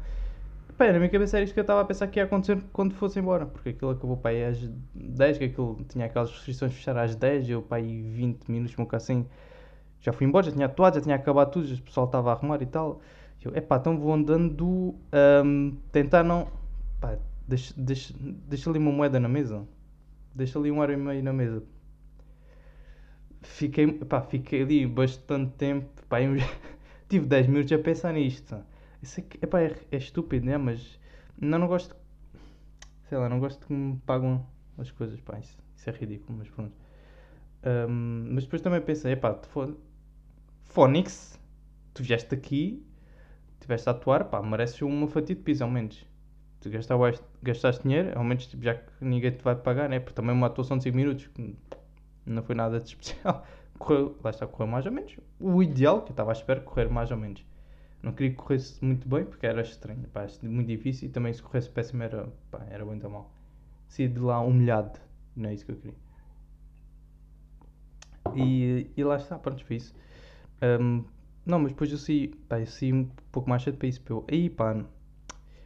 Pá, 0.78 0.92
na 0.92 0.98
minha 0.98 1.10
cabeça 1.10 1.38
era 1.38 1.44
isto 1.44 1.54
que 1.54 1.60
eu 1.60 1.64
estava 1.64 1.82
a 1.82 1.86
pensar 1.86 2.08
que 2.08 2.20
ia 2.20 2.24
acontecer 2.24 2.60
quando 2.72 2.96
fosse 2.96 3.20
embora. 3.20 3.46
Porque 3.46 3.70
aquilo 3.70 3.92
acabou 3.92 4.18
para 4.18 4.32
aí 4.32 4.46
às 4.46 4.70
10, 4.96 5.38
que 5.38 5.44
aquilo 5.46 5.86
tinha 5.90 6.06
aquelas 6.06 6.32
restrições 6.32 6.74
fechar 6.74 6.98
às 6.98 7.16
10, 7.16 7.50
eu 7.50 7.62
para 7.62 7.78
aí 7.78 8.02
20 8.02 8.50
minutos, 8.50 8.76
um 8.78 8.88
assim. 8.96 9.26
Já 10.00 10.12
fui 10.12 10.26
embora, 10.28 10.46
já 10.46 10.52
tinha 10.52 10.66
atuado, 10.66 10.96
já 10.96 11.02
tinha 11.02 11.16
acabado 11.16 11.52
tudo, 11.52 11.68
já 11.68 11.76
o 11.76 11.82
pessoal 11.82 12.06
estava 12.08 12.32
a 12.32 12.34
arrumar 12.34 12.62
e 12.62 12.66
tal. 12.66 13.02
Eu, 13.44 13.56
epá, 13.56 13.78
então 13.78 13.98
vou 14.00 14.14
andando, 14.14 14.96
hum, 15.46 15.78
tentar 15.92 16.24
não. 16.24 16.48
Pá, 17.00 17.18
deixa, 17.48 17.74
deixa, 17.78 18.14
deixa 18.20 18.70
ali 18.70 18.80
uma 18.80 18.92
moeda 18.92 19.20
na 19.20 19.30
mesa. 19.30 19.68
Deixa 20.36 20.60
ali 20.60 20.72
um 20.72 20.80
euro 20.82 20.94
e 20.94 20.98
meio 20.98 21.24
na 21.24 21.34
mesa. 21.34 21.64
Fiquei, 23.42 23.88
pá, 23.92 24.22
fiquei 24.22 24.62
ali 24.64 24.88
bastante 24.88 25.52
tempo. 25.58 25.90
Pá, 26.08 26.22
eu 26.22 26.34
tive 27.10 27.26
10 27.28 27.48
minutos 27.48 27.72
a 27.72 27.78
pensar 27.80 28.14
nisto. 28.14 28.56
Isso 29.02 29.22
que- 29.22 29.38
epá, 29.44 29.62
é, 29.62 29.76
é 29.92 29.98
estúpido, 29.98 30.46
né? 30.46 30.58
Mas 30.58 31.00
não, 31.40 31.60
não 31.60 31.68
gosto. 31.68 31.96
Sei 33.10 33.18
lá, 33.18 33.30
não 33.30 33.40
gosto 33.40 33.66
que 33.68 33.74
me 33.74 33.98
pagam 34.06 34.46
as 34.78 34.92
coisas. 34.92 35.20
Pá, 35.22 35.40
isso, 35.40 35.58
isso 35.76 35.90
é 35.90 35.94
ridículo, 35.94 36.38
mas 36.38 36.50
pronto. 36.50 36.74
Hum, 37.90 38.30
mas 38.34 38.44
depois 38.46 38.62
também 38.62 38.82
pensei, 38.82 39.14
epá, 39.14 39.36
fo- 39.50 39.76
Fónix, 40.66 41.40
tu 41.94 42.04
vieste 42.04 42.34
aqui 42.36 42.84
estiveste 43.56 43.90
a 43.90 43.94
atuar, 43.94 44.26
pá, 44.26 44.42
mereces 44.44 44.82
uma 44.84 45.08
fatia 45.08 45.36
de 45.36 45.42
piso, 45.42 45.64
ao 45.64 45.70
menos. 45.72 46.06
Tu 46.64 46.70
gastaste, 46.70 47.22
gastaste 47.42 47.84
dinheiro, 47.84 48.18
ao 48.18 48.24
menos 48.24 48.48
tipo, 48.48 48.64
já 48.64 48.76
que 48.76 48.90
ninguém 49.02 49.32
te 49.32 49.44
vai 49.44 49.54
pagar, 49.54 49.90
né? 49.90 50.00
Porque 50.00 50.16
também 50.16 50.34
uma 50.34 50.48
atuação 50.48 50.78
de 50.78 50.84
5 50.84 50.96
minutos 50.96 51.30
não 52.26 52.42
foi 52.42 52.56
nada 52.56 52.80
de 52.80 52.86
especial. 52.88 53.46
Correu, 53.78 54.18
lá 54.24 54.30
está, 54.30 54.48
correu 54.48 54.68
mais 54.68 54.86
ou 54.86 54.92
menos. 54.94 55.18
O 55.42 55.62
ideal, 55.62 56.04
que 56.04 56.12
eu 56.12 56.14
estava 56.14 56.32
à 56.32 56.34
espera, 56.34 56.62
correr 56.62 56.90
mais 56.90 57.12
ou 57.12 57.18
menos. 57.18 57.46
Não 58.02 58.14
queria 58.14 58.32
que 58.32 58.38
corresse 58.38 58.84
muito 58.84 59.06
bem, 59.10 59.26
porque 59.26 59.46
era 59.46 59.62
estranho, 59.62 60.08
pá, 60.08 60.26
muito 60.42 60.68
difícil. 60.70 61.10
E 61.10 61.12
também 61.12 61.34
se 61.34 61.44
corresse 61.44 61.70
péssimo 61.70 62.02
era, 62.02 62.30
pá, 62.50 62.66
era 62.70 62.86
muito 62.86 63.10
mal. 63.10 63.30
Saí 63.90 64.08
de 64.08 64.20
lá 64.20 64.40
humilhado, 64.40 64.98
não 65.36 65.50
é 65.50 65.54
isso 65.54 65.66
que 65.66 65.72
eu 65.74 65.76
queria. 65.76 65.96
E, 68.36 68.90
e 68.96 69.04
lá 69.04 69.18
está, 69.18 69.38
pronto, 69.38 69.66
foi 69.66 69.76
isso. 69.76 69.94
Hum, 70.62 71.04
não, 71.46 71.60
mas 71.60 71.74
depois 71.74 71.92
eu 71.92 71.98
saí, 71.98 72.30
pá, 72.48 72.60
eu 72.62 72.68
saí 72.68 72.94
um 72.94 73.10
pouco 73.34 73.50
mais 73.50 73.64
cedo 73.64 73.78
para 73.78 73.88
isso. 73.88 74.02
Aí 74.32 74.50
pá, 74.50 74.86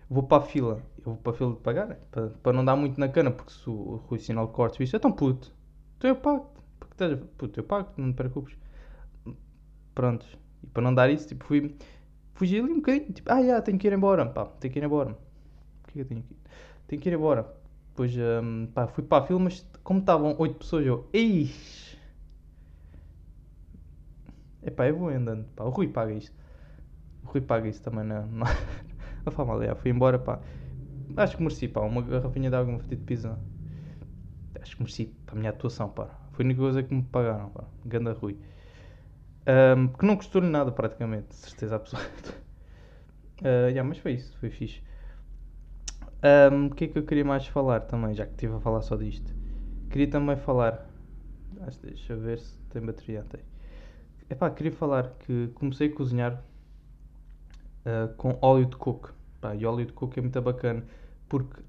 vou 0.09 0.23
para 0.23 0.43
a 0.43 0.45
fila. 0.45 0.81
Eu 0.99 1.13
vou 1.13 1.17
para 1.17 1.33
a 1.33 1.35
fila 1.35 1.51
de 1.53 1.59
pagar, 1.59 1.95
para, 2.11 2.29
para 2.29 2.53
não 2.53 2.63
dar 2.63 2.75
muito 2.75 2.99
na 2.99 3.07
cana, 3.07 3.31
porque 3.31 3.51
se 3.51 3.69
o, 3.69 4.01
Rui 4.07 4.19
Sinal 4.19 4.47
cortes 4.49 4.79
isso, 4.79 4.95
é 4.95 4.99
tão 4.99 5.11
puto. 5.11 5.53
Então 5.97 6.09
eu 6.09 6.15
pago, 6.15 6.51
porque 6.79 6.93
estás, 6.93 7.19
puto, 7.37 7.59
eu 7.59 7.63
pago, 7.63 7.91
não 7.97 8.11
te 8.11 8.15
preocupes. 8.15 8.57
Prontos, 9.93 10.27
e 10.63 10.67
para 10.67 10.83
não 10.83 10.93
dar 10.93 11.09
isso, 11.09 11.27
tipo, 11.27 11.45
fui, 11.45 11.75
fugi 12.35 12.59
ali 12.59 12.71
um 12.71 12.75
bocadinho, 12.77 13.11
tipo, 13.11 13.31
ah, 13.31 13.43
já, 13.43 13.61
tenho 13.61 13.77
que 13.77 13.87
ir 13.87 13.93
embora, 13.93 14.25
pá, 14.25 14.45
tenho 14.45 14.71
que 14.71 14.79
ir 14.79 14.83
embora. 14.83 15.11
O 15.11 15.87
que 15.87 15.89
é 15.89 15.93
que 15.93 15.99
eu 16.01 16.05
tenho 16.05 16.19
aqui? 16.21 16.37
Tenho 16.87 17.01
que 17.01 17.09
ir 17.09 17.13
embora. 17.13 17.51
Depois, 17.89 18.13
hum, 18.15 18.67
pá, 18.73 18.87
fui 18.87 19.03
para 19.03 19.23
a 19.23 19.27
fila, 19.27 19.39
mas 19.39 19.65
como 19.83 19.99
estavam 19.99 20.35
8 20.37 20.55
pessoas, 20.55 20.85
eu, 20.85 21.09
eixe. 21.11 21.97
Epá, 24.61 24.87
eu 24.87 24.97
vou 24.97 25.09
andando, 25.09 25.45
pá, 25.55 25.63
o 25.63 25.69
Rui 25.69 25.87
paga 25.87 26.13
isto. 26.13 26.35
O 27.23 27.27
Rui 27.27 27.41
paga 27.41 27.67
isso 27.67 27.81
também, 27.81 28.03
não, 28.03 28.27
não 29.27 29.33
faz 29.33 29.47
mal, 29.47 29.75
fui 29.75 29.91
embora, 29.91 30.17
pá. 30.17 30.39
Acho 31.15 31.37
que 31.37 31.43
mereci, 31.43 31.67
pá, 31.67 31.81
uma 31.81 32.01
garrafinha 32.01 32.49
de 32.49 32.55
água, 32.55 32.71
uma 32.73 32.79
fatia 32.79 32.97
de 32.97 33.03
pizza. 33.03 33.37
Acho 34.61 34.75
que 34.75 34.81
mereci 34.81 35.05
para 35.25 35.35
a 35.35 35.37
minha 35.37 35.49
atuação, 35.49 35.89
pá. 35.89 36.09
Foi 36.31 36.43
a 36.43 36.45
única 36.45 36.61
coisa 36.61 36.83
que 36.83 36.93
me 36.93 37.03
pagaram, 37.03 37.49
pá. 37.49 37.63
Ganda 37.85 38.13
Rui. 38.13 38.37
Um, 39.47 39.87
que 39.87 40.05
não 40.05 40.17
custou-lhe 40.17 40.49
nada, 40.49 40.71
praticamente, 40.71 41.29
de 41.29 41.35
certeza 41.35 41.75
absoluta. 41.77 42.33
Uh, 43.41 43.69
yeah, 43.71 43.83
mas 43.83 43.97
foi 43.97 44.13
isso, 44.13 44.35
foi 44.37 44.49
fixe. 44.49 44.81
Um, 46.51 46.67
o 46.67 46.75
que 46.75 46.85
é 46.85 46.87
que 46.87 46.97
eu 46.97 47.03
queria 47.03 47.23
mais 47.23 47.47
falar 47.47 47.81
também, 47.81 48.13
já 48.13 48.25
que 48.25 48.33
estive 48.33 48.55
a 48.55 48.59
falar 48.59 48.81
só 48.81 48.95
disto? 48.95 49.33
Queria 49.89 50.09
também 50.09 50.35
falar. 50.35 50.85
Deixa 51.83 52.13
eu 52.13 52.19
ver 52.19 52.39
se 52.39 52.57
tem 52.69 52.81
bateria. 52.81 53.23
Tem. 53.29 53.41
Epá, 54.29 54.49
queria 54.49 54.71
falar 54.71 55.13
que 55.19 55.49
comecei 55.55 55.87
a 55.87 55.93
cozinhar 55.93 56.43
uh, 57.85 58.13
com 58.15 58.37
óleo 58.41 58.65
de 58.65 58.75
coco. 58.75 59.13
Pá, 59.39 59.55
e 59.55 59.65
óleo 59.65 59.85
de 59.85 59.93
coco 59.93 60.17
é 60.17 60.21
muito 60.21 60.41
bacana 60.41 60.85
porque 61.29 61.61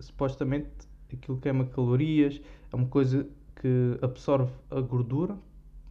supostamente 0.00 0.70
aquilo 1.12 1.38
queima 1.38 1.64
calorias, 1.66 2.40
é 2.72 2.76
uma 2.76 2.86
coisa 2.86 3.26
que 3.56 3.98
absorve 4.00 4.52
a 4.70 4.80
gordura. 4.80 5.36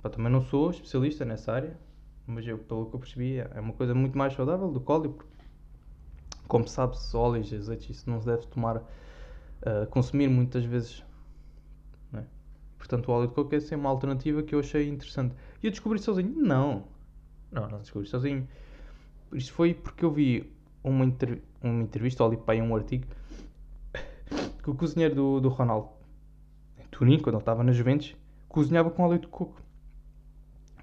Pá, 0.02 0.10
também 0.10 0.32
não 0.32 0.42
sou 0.42 0.72
especialista 0.72 1.26
nessa 1.26 1.52
área, 1.52 1.78
mas 2.26 2.48
eu, 2.48 2.58
pelo 2.58 2.86
que 2.88 2.96
eu 2.96 3.00
percebi, 3.00 3.38
é 3.38 3.60
uma 3.60 3.74
coisa 3.74 3.94
muito 3.94 4.18
mais 4.18 4.34
saudável 4.34 4.72
do 4.72 4.80
que 4.80 4.92
óleo. 4.92 5.18
Como 6.48 6.68
sabe-se, 6.68 7.16
óleos 7.16 7.52
e 7.52 7.56
azeites, 7.56 7.90
isso 7.90 8.10
não 8.10 8.20
se 8.20 8.26
deve 8.26 8.46
tomar, 8.48 8.78
uh, 8.78 9.86
consumir 9.90 10.28
muitas 10.30 10.66
vezes. 10.66 11.04
Não 12.12 12.22
é? 12.22 12.26
Portanto, 12.78 13.10
o 13.10 13.12
óleo 13.12 13.28
de 13.28 13.34
coco 13.34 13.54
é 13.54 13.60
sempre 13.60 13.78
uma 13.78 13.90
alternativa 13.90 14.42
que 14.42 14.56
eu 14.56 14.60
achei 14.60 14.88
interessante. 14.88 15.36
E 15.62 15.68
eu 15.68 15.72
descobri 15.72 16.00
sozinho? 16.00 16.34
Não. 16.36 16.86
Não, 17.52 17.68
não 17.68 17.80
descobri 17.80 18.08
sozinho. 18.08 18.48
Isto 19.34 19.54
foi 19.54 19.76
porque 19.76 20.04
eu 20.04 20.12
vi 20.12 20.52
uma, 20.84 21.06
inter... 21.06 21.42
uma 21.62 21.84
entrevista, 21.84 22.24
ou 22.24 22.30
ali 22.30 22.38
para 22.38 22.62
um 22.64 22.76
artigo, 22.76 23.08
que 24.62 24.70
o 24.70 24.76
cozinheiro 24.76 25.16
do, 25.16 25.42
do 25.42 25.50
Ronaldo, 25.50 25.90
em 26.78 26.86
Turim, 26.90 27.20
quando 27.20 27.36
ele 27.36 27.42
estava 27.42 27.64
na 27.64 27.72
Juventus, 27.72 28.16
cozinhava 28.48 28.90
com 28.90 29.04
óleo 29.04 29.20
de 29.20 29.28
coco. 29.28 29.62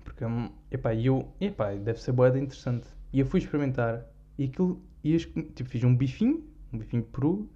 Porque, 0.04 0.24
hum, 0.24 0.50
epá, 0.70 0.94
eu, 0.94 1.28
epá, 1.40 1.74
deve 1.74 2.00
ser 2.00 2.12
boeda 2.12 2.38
interessante. 2.38 2.88
E 3.12 3.20
eu 3.20 3.26
fui 3.26 3.40
experimentar, 3.40 4.04
e 4.38 4.44
aquilo, 4.44 4.80
e 5.02 5.14
eu, 5.14 5.18
tipo, 5.54 5.68
fiz 5.68 5.84
um 5.84 5.94
bifinho, 5.94 6.44
um 6.72 6.78
bifinho 6.78 7.02
de 7.02 7.08
peru, 7.08 7.50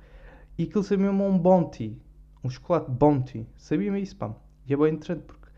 e 0.58 0.64
aquilo 0.64 0.84
sabia-me 0.84 1.22
um 1.22 1.38
bounty, 1.38 1.96
um 2.44 2.50
chocolate 2.50 2.90
bounty, 2.90 3.46
sabia-me 3.56 4.00
isso, 4.00 4.16
pá. 4.16 4.34
E 4.66 4.74
é 4.74 4.76
bem 4.76 4.94
interessante, 4.94 5.22
porque, 5.24 5.48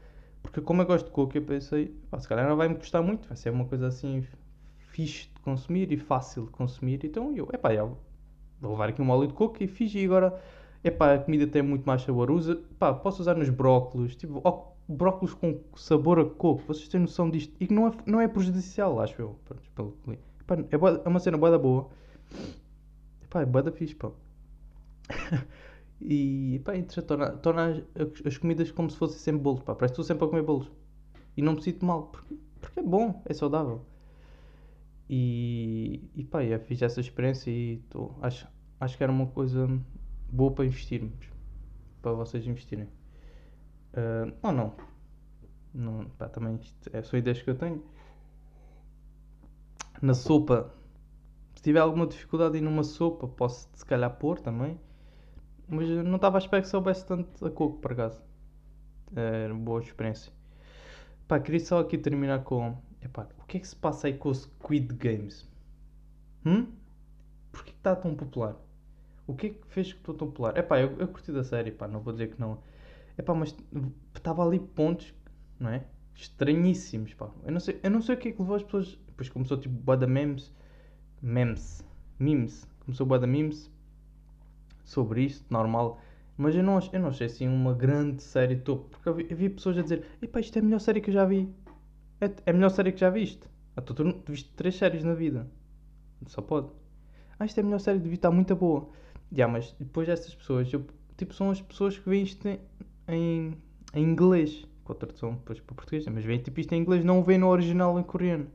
porque 0.42 0.60
como 0.60 0.82
eu 0.82 0.86
gosto 0.86 1.06
de 1.06 1.12
coco, 1.12 1.36
eu 1.36 1.42
pensei, 1.42 1.88
pá, 2.10 2.18
se 2.18 2.28
calhar 2.28 2.48
não 2.48 2.56
vai-me 2.56 2.76
custar 2.76 3.02
muito, 3.02 3.28
vai 3.28 3.36
ser 3.36 3.50
uma 3.50 3.64
coisa 3.64 3.88
assim 3.88 4.24
fixe 4.92 5.28
de 5.34 5.40
consumir 5.42 5.92
e 5.92 5.96
fácil 5.96 6.44
de 6.46 6.50
consumir. 6.52 7.04
Então 7.04 7.34
eu, 7.36 7.48
epá, 7.52 7.72
eu 7.74 7.98
vou 8.60 8.72
levar 8.72 8.88
aqui 8.90 9.02
um 9.02 9.10
óleo 9.10 9.28
de 9.28 9.34
coco 9.34 9.62
e 9.62 9.66
fiz 9.66 9.94
e 9.94 10.04
agora 10.04 10.40
Epá, 10.84 11.14
a 11.14 11.18
comida 11.18 11.46
tem 11.46 11.62
muito 11.62 11.84
mais 11.84 12.02
sabor. 12.02 12.30
Usa, 12.30 12.60
pá, 12.78 12.92
posso 12.92 13.22
usar 13.22 13.36
nos 13.36 13.48
brócolos, 13.48 14.16
tipo, 14.16 14.40
ó, 14.44 14.72
brócolis 14.88 15.32
com 15.34 15.60
sabor 15.76 16.18
a 16.18 16.24
coco. 16.24 16.62
Vocês 16.66 16.88
têm 16.88 17.00
noção 17.00 17.30
disto? 17.30 17.54
E 17.60 17.66
que 17.68 17.74
não 17.74 17.86
é, 17.88 17.92
não 18.06 18.20
é 18.20 18.26
prejudicial, 18.28 19.00
acho 19.00 19.20
eu. 19.22 19.36
Pronto, 19.74 19.94
Epá, 20.40 20.56
é, 20.70 20.76
bué- 20.78 21.00
é 21.04 21.08
uma 21.08 21.20
cena 21.20 21.38
boa 21.38 21.52
da 21.52 21.58
boa. 21.58 21.88
Epá, 23.24 23.42
é 23.42 23.46
boa 23.46 23.62
da 23.62 23.72
fixe, 23.72 23.94
pá. 23.94 24.10
e, 26.00 26.60
pá, 26.64 26.76
interessante, 26.76 27.06
torna, 27.06 27.30
torna 27.38 27.84
as, 27.94 28.26
as 28.26 28.38
comidas 28.38 28.70
como 28.70 28.90
se 28.90 28.96
fossem 28.96 29.18
sempre 29.18 29.42
bolos, 29.42 29.62
pá. 29.62 29.74
Parece 29.74 29.94
que 29.94 30.00
estou 30.00 30.04
sempre 30.04 30.24
a 30.24 30.28
comer 30.28 30.42
bolos. 30.42 30.70
E 31.36 31.42
não 31.42 31.54
me 31.54 31.62
sinto 31.62 31.84
mal, 31.84 32.04
porque, 32.04 32.36
porque 32.60 32.80
é 32.80 32.82
bom, 32.82 33.22
é 33.26 33.34
saudável. 33.34 33.82
E, 35.08 36.10
e 36.14 36.24
pá, 36.24 36.44
eu 36.44 36.58
fiz 36.60 36.80
essa 36.82 37.00
experiência 37.00 37.50
e 37.50 37.78
tô, 37.90 38.12
acho, 38.22 38.48
acho 38.80 38.96
que 38.96 39.02
era 39.02 39.12
uma 39.12 39.26
coisa 39.26 39.68
boa 40.30 40.52
para 40.52 40.64
investirmos. 40.64 41.28
Para 42.00 42.12
vocês 42.12 42.46
investirem. 42.46 42.88
Ah, 43.94 44.32
ou 44.42 44.52
não. 44.52 44.74
não 45.74 46.04
pá, 46.18 46.28
também 46.28 46.56
isto 46.56 46.90
é 46.92 47.02
só 47.02 47.16
ideias 47.16 47.42
que 47.42 47.50
eu 47.50 47.56
tenho. 47.56 47.82
Na 50.00 50.14
sopa, 50.14 50.74
se 51.54 51.62
tiver 51.62 51.80
alguma 51.80 52.06
dificuldade 52.06 52.58
em 52.58 52.60
numa 52.60 52.82
sopa, 52.82 53.28
posso 53.28 53.68
se 53.74 53.84
calhar 53.86 54.10
pôr 54.18 54.40
também. 54.40 54.78
Mas 55.68 55.88
não 55.88 56.16
estava 56.16 56.38
à 56.38 56.40
espera 56.40 56.62
que 56.62 56.68
soubesse 56.68 57.06
tanto 57.06 57.46
a 57.46 57.50
coco, 57.50 57.78
por 57.78 57.92
acaso. 57.92 58.22
Era 59.14 59.54
uma 59.54 59.62
boa 59.62 59.80
experiência. 59.80 60.32
Pá, 61.28 61.38
queria 61.38 61.60
só 61.60 61.80
aqui 61.80 61.96
terminar 61.96 62.42
com. 62.44 62.76
Epá, 63.02 63.26
o 63.38 63.44
que 63.46 63.56
é 63.56 63.60
que 63.60 63.68
se 63.68 63.76
passa 63.76 64.06
aí 64.06 64.14
com 64.14 64.28
o 64.28 64.34
Squid 64.34 64.94
Games? 64.94 65.48
Hum? 66.44 66.66
Porquê 67.50 67.72
que 67.72 67.76
está 67.78 67.94
tão 67.96 68.14
popular? 68.14 68.56
O 69.26 69.34
que 69.34 69.46
é 69.48 69.50
que 69.50 69.66
fez 69.68 69.92
que 69.92 69.98
estou 69.98 70.14
tão 70.14 70.28
popular? 70.28 70.56
Epá, 70.56 70.80
eu, 70.80 70.96
eu 70.98 71.08
curti 71.08 71.32
da 71.32 71.44
série, 71.44 71.70
pá, 71.70 71.86
não 71.86 72.00
vou 72.00 72.12
dizer 72.12 72.28
que 72.32 72.40
não. 72.40 72.58
Epá, 73.16 73.34
mas 73.34 73.54
estava 74.14 74.44
ali 74.44 74.58
pontos, 74.58 75.14
não 75.58 75.70
é? 75.70 75.84
Estranhíssimos, 76.14 77.14
pá. 77.14 77.30
Eu 77.44 77.52
não 77.52 77.60
sei, 77.60 77.78
eu 77.82 77.90
não 77.90 78.02
sei 78.02 78.14
o 78.14 78.18
que 78.18 78.28
é 78.28 78.32
que 78.32 78.40
levou 78.40 78.56
as 78.56 78.62
pessoas. 78.62 78.98
Depois 79.06 79.28
começou 79.28 79.58
tipo 79.58 79.74
bada 79.74 80.06
memes. 80.06 80.52
Memes. 81.20 81.84
Memes. 82.18 82.66
Começou 82.80 83.06
bada 83.06 83.26
memes 83.26 83.70
sobre 84.84 85.22
isto, 85.24 85.44
normal. 85.50 86.00
Mas 86.36 86.54
eu 86.54 86.62
não, 86.62 86.78
eu 86.92 87.00
não 87.00 87.08
achei 87.08 87.26
assim 87.26 87.46
uma 87.48 87.74
grande 87.74 88.22
série 88.22 88.56
topo. 88.56 88.88
Porque 88.90 89.08
eu 89.08 89.14
vi, 89.14 89.26
eu 89.30 89.36
vi 89.36 89.48
pessoas 89.50 89.78
a 89.78 89.82
dizer: 89.82 90.04
Epá, 90.20 90.40
isto 90.40 90.56
é 90.56 90.60
a 90.60 90.64
melhor 90.64 90.80
série 90.80 91.00
que 91.00 91.10
eu 91.10 91.14
já 91.14 91.24
vi. 91.24 91.48
É, 92.22 92.30
é 92.46 92.50
a 92.50 92.52
melhor 92.52 92.70
série 92.70 92.92
que 92.92 93.00
já 93.00 93.10
viste. 93.10 93.48
Ah, 93.76 93.80
tu, 93.80 93.92
tu, 93.94 94.22
viste 94.28 94.48
três 94.54 94.76
séries 94.76 95.02
na 95.02 95.12
vida. 95.12 95.50
Só 96.26 96.40
pode. 96.40 96.68
Ah, 97.36 97.44
isto 97.44 97.58
é 97.58 97.62
a 97.62 97.64
melhor 97.64 97.80
série 97.80 97.98
de 97.98 98.04
vida, 98.04 98.14
está 98.14 98.30
muito 98.30 98.54
boa. 98.54 98.88
Já, 99.32 99.48
mas 99.48 99.74
depois 99.80 100.06
dessas 100.06 100.32
pessoas, 100.32 100.72
eu, 100.72 100.86
tipo, 101.16 101.34
são 101.34 101.50
as 101.50 101.60
pessoas 101.60 101.98
que 101.98 102.08
veem 102.08 102.22
isto 102.22 102.46
em, 102.46 102.60
em, 103.08 103.58
em 103.94 104.04
inglês. 104.04 104.64
Com 104.84 104.92
a 104.92 104.94
tradução 104.94 105.34
depois 105.34 105.58
para 105.58 105.74
português. 105.74 106.06
Mas 106.06 106.24
veem 106.24 106.38
tipo 106.38 106.60
isto 106.60 106.72
em 106.72 106.80
inglês, 106.80 107.04
não 107.04 107.18
o 107.18 107.24
veem 107.24 107.40
no 107.40 107.48
original 107.48 107.98
em 107.98 108.04
coreano. 108.04 108.46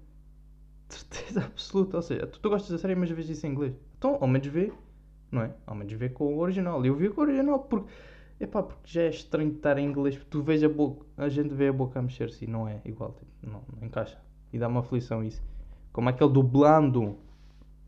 De 0.87 0.95
certeza 0.95 1.43
absoluta. 1.45 1.97
Ou 1.97 2.03
seja, 2.03 2.25
tu, 2.25 2.39
tu 2.39 2.49
gostas 2.49 2.71
da 2.71 2.77
série, 2.77 2.95
mas 2.95 3.09
vês 3.09 3.29
isso 3.29 3.45
em 3.45 3.51
inglês. 3.51 3.75
Então, 3.97 4.17
ao 4.21 4.27
menos 4.29 4.47
vê, 4.47 4.71
não 5.29 5.41
é? 5.41 5.53
Ao 5.65 5.75
menos 5.75 5.91
vê 5.91 6.07
com 6.07 6.33
o 6.35 6.39
original. 6.39 6.85
E 6.85 6.87
eu 6.87 6.95
vi 6.95 7.09
com 7.09 7.19
o 7.19 7.23
original 7.25 7.59
porque, 7.59 7.89
epá, 8.39 8.63
porque 8.63 8.81
já 8.85 9.03
é 9.03 9.09
estranho 9.09 9.51
estar 9.51 9.77
em 9.77 9.85
inglês. 9.85 10.15
porque 10.15 10.29
Tu 10.29 10.41
vês 10.41 10.63
a 10.63 10.69
boca, 10.69 11.05
a 11.17 11.29
gente 11.29 11.53
vê 11.53 11.67
a 11.67 11.73
boca 11.73 11.99
a 11.99 12.01
mexer-se 12.01 12.45
e 12.45 12.47
não 12.47 12.67
é 12.67 12.81
igual. 12.85 13.13
Tipo, 13.13 13.31
não, 13.41 13.61
não 13.75 13.87
encaixa. 13.87 14.19
E 14.51 14.59
dá 14.59 14.67
uma 14.67 14.81
aflição 14.81 15.23
isso. 15.23 15.43
Como 15.91 16.09
aquele 16.09 16.31
dublando. 16.31 17.17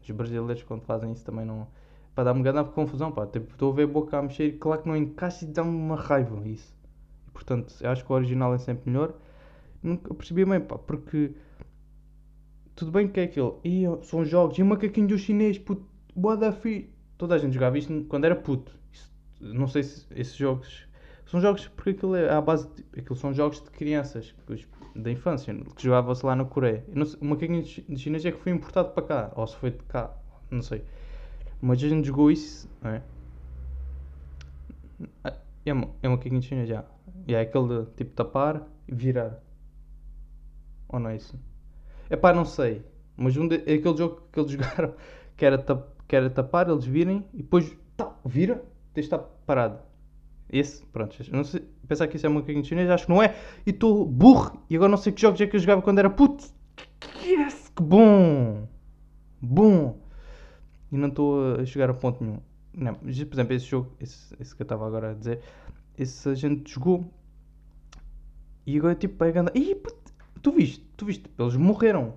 Os 0.02 0.10
brasileiros 0.12 0.64
quando 0.64 0.82
fazem 0.82 1.12
isso 1.12 1.24
também 1.24 1.46
não. 1.46 1.68
Para 2.16 2.26
dar-me 2.26 2.42
grande 2.42 2.70
confusão, 2.72 3.12
pá. 3.12 3.28
Tipo, 3.28 3.52
estou 3.52 3.72
a 3.72 3.76
ver 3.76 3.84
a 3.84 3.88
boca 3.88 4.18
a 4.18 4.22
mexer 4.22 4.48
e 4.48 4.52
claro 4.54 4.82
que 4.82 4.88
não 4.88 4.96
encaixa 4.96 5.46
e 5.46 5.48
dá-me 5.48 5.70
uma 5.70 5.96
raiva 5.96 6.48
isso. 6.48 6.74
E, 7.28 7.32
portanto, 7.32 7.74
acho 7.84 8.06
que 8.06 8.12
o 8.12 8.16
original 8.16 8.54
é 8.54 8.58
sempre 8.58 8.90
melhor. 8.90 9.14
Nunca 9.82 10.14
percebi 10.14 10.44
bem, 10.46 10.60
pá, 10.60 10.78
porque 10.78 11.34
tudo 12.76 12.92
bem 12.92 13.08
que 13.08 13.20
é 13.20 13.24
aquilo. 13.24 13.60
E 13.64 13.84
são 14.04 14.24
jogos. 14.26 14.58
E 14.58 14.64
o 14.64 14.66
macaquinho 14.66 15.08
do 15.08 15.18
chinês, 15.18 15.58
puto, 15.60 15.86
boa 16.16 16.36
da 16.36 16.52
fi. 16.52 16.90
Toda 17.18 17.36
a 17.36 17.38
gente 17.38 17.54
jogava 17.54 17.78
isto 17.78 18.06
quando 18.06 18.26
era 18.26 18.36
puto. 18.36 18.79
Não 19.40 19.68
sei 19.68 19.84
se 19.84 20.06
esses 20.12 20.36
jogos. 20.36 20.88
São 21.26 21.40
jogos 21.40 21.68
porque 21.68 21.92
aquilo 21.92 22.16
é 22.16 22.30
à 22.32 22.42
base. 22.42 22.68
De, 22.76 23.00
aquilo 23.00 23.16
são 23.16 23.34
jogos 23.34 23.62
de 23.62 23.70
crianças 23.70 24.34
da 24.96 25.12
infância 25.12 25.54
que 25.76 25.84
jogava-se 25.84 26.26
lá 26.26 26.36
na 26.36 26.46
Coreia. 26.46 26.84
Não 26.94 27.06
sei, 27.06 27.20
o 27.22 27.36
de 27.36 27.64
chi- 27.66 27.86
de 27.88 27.98
chinês 27.98 28.26
é 28.26 28.32
que 28.32 28.40
foi 28.40 28.52
importado 28.52 28.90
para 28.90 29.04
cá. 29.04 29.32
Ou 29.36 29.46
se 29.48 29.56
foi 29.58 29.72
de 29.72 29.78
cá. 29.84 30.16
Não 30.50 30.62
sei. 30.62 30.84
Mas 31.62 31.78
a 31.84 31.88
gente 31.88 32.08
jogou 32.08 32.32
isso. 32.32 32.70
Não 32.82 32.92
é? 32.92 33.04
É, 35.66 35.74
um- 35.74 35.90
é 36.02 36.08
um 36.08 36.12
macaquinho 36.14 36.40
de 36.40 36.48
chinês 36.48 36.68
já. 36.70 36.84
E 37.28 37.34
é 37.36 37.42
aquele 37.42 37.86
de 37.86 37.92
tipo 37.92 38.12
tapar 38.16 38.68
e 38.88 38.94
virar. 38.96 39.40
Ou 40.88 41.00
não 41.00 41.10
é 41.10 41.16
isso? 41.16 41.40
É 42.10 42.16
pá, 42.16 42.34
não 42.34 42.46
sei. 42.46 42.84
Mas 43.16 43.38
um 43.38 43.48
de, 43.48 43.56
é 43.58 43.76
aquele 43.76 43.98
jogo 43.98 44.24
que 44.32 44.40
eles 44.40 44.52
jogaram 44.54 44.94
que 45.38 45.46
era, 45.46 45.58
tap, 45.58 45.88
que 46.08 46.16
era 46.16 46.30
tapar, 46.30 46.70
eles 46.70 46.86
virem 46.86 47.26
e 47.34 47.38
depois 47.38 47.78
tá, 47.96 48.14
vira, 48.26 48.64
estar 49.00 49.20
parado. 49.20 49.80
Esse, 50.52 50.86
pronto. 50.88 51.16
Não 51.32 51.44
sei, 51.44 51.62
pensar 51.88 52.08
que 52.08 52.18
isso 52.18 52.26
é 52.26 52.30
um 52.30 52.34
macaquinho 52.34 52.66
chinês, 52.66 52.90
acho 52.90 53.06
que 53.06 53.12
não 53.12 53.22
é. 53.22 53.36
E 53.66 53.70
estou 53.70 54.06
burro 54.06 54.64
e 54.70 54.76
agora 54.76 54.90
não 54.90 54.98
sei 54.98 55.14
que 55.14 55.22
jogos 55.22 55.40
é 55.42 55.48
que 55.48 55.56
eu 55.56 55.60
jogava 55.60 55.82
quando 55.82 56.00
era 56.00 56.10
puto. 56.10 56.46
Yes, 57.24 57.72
que 57.76 57.84
bom! 57.84 58.68
Bom! 59.42 60.00
E 60.92 60.98
não 60.98 61.10
estou 61.10 61.56
a 61.56 61.66
chegar 61.66 61.90
a 61.90 61.94
ponto 61.94 62.24
nenhum. 62.24 62.40
Não, 62.74 62.94
por 62.94 63.10
exemplo, 63.10 63.54
esse 63.54 63.66
jogo, 63.66 63.92
esse, 64.00 64.36
esse 64.40 64.56
que 64.56 64.62
eu 64.62 64.66
estava 64.66 64.88
agora 64.88 65.12
a 65.12 65.14
dizer, 65.14 65.42
esse 65.98 66.30
a 66.30 66.34
gente 66.34 66.72
jogou 66.72 67.12
e 68.66 68.78
agora 68.78 68.96
tipo 68.96 69.24
é 69.24 69.32
grande. 69.32 69.52
Ih, 69.56 69.76
puto, 69.76 70.14
tu 70.42 70.52
viste, 70.52 70.84
tu 70.96 71.06
viste, 71.06 71.30
eles 71.38 71.56
morreram. 71.56 72.14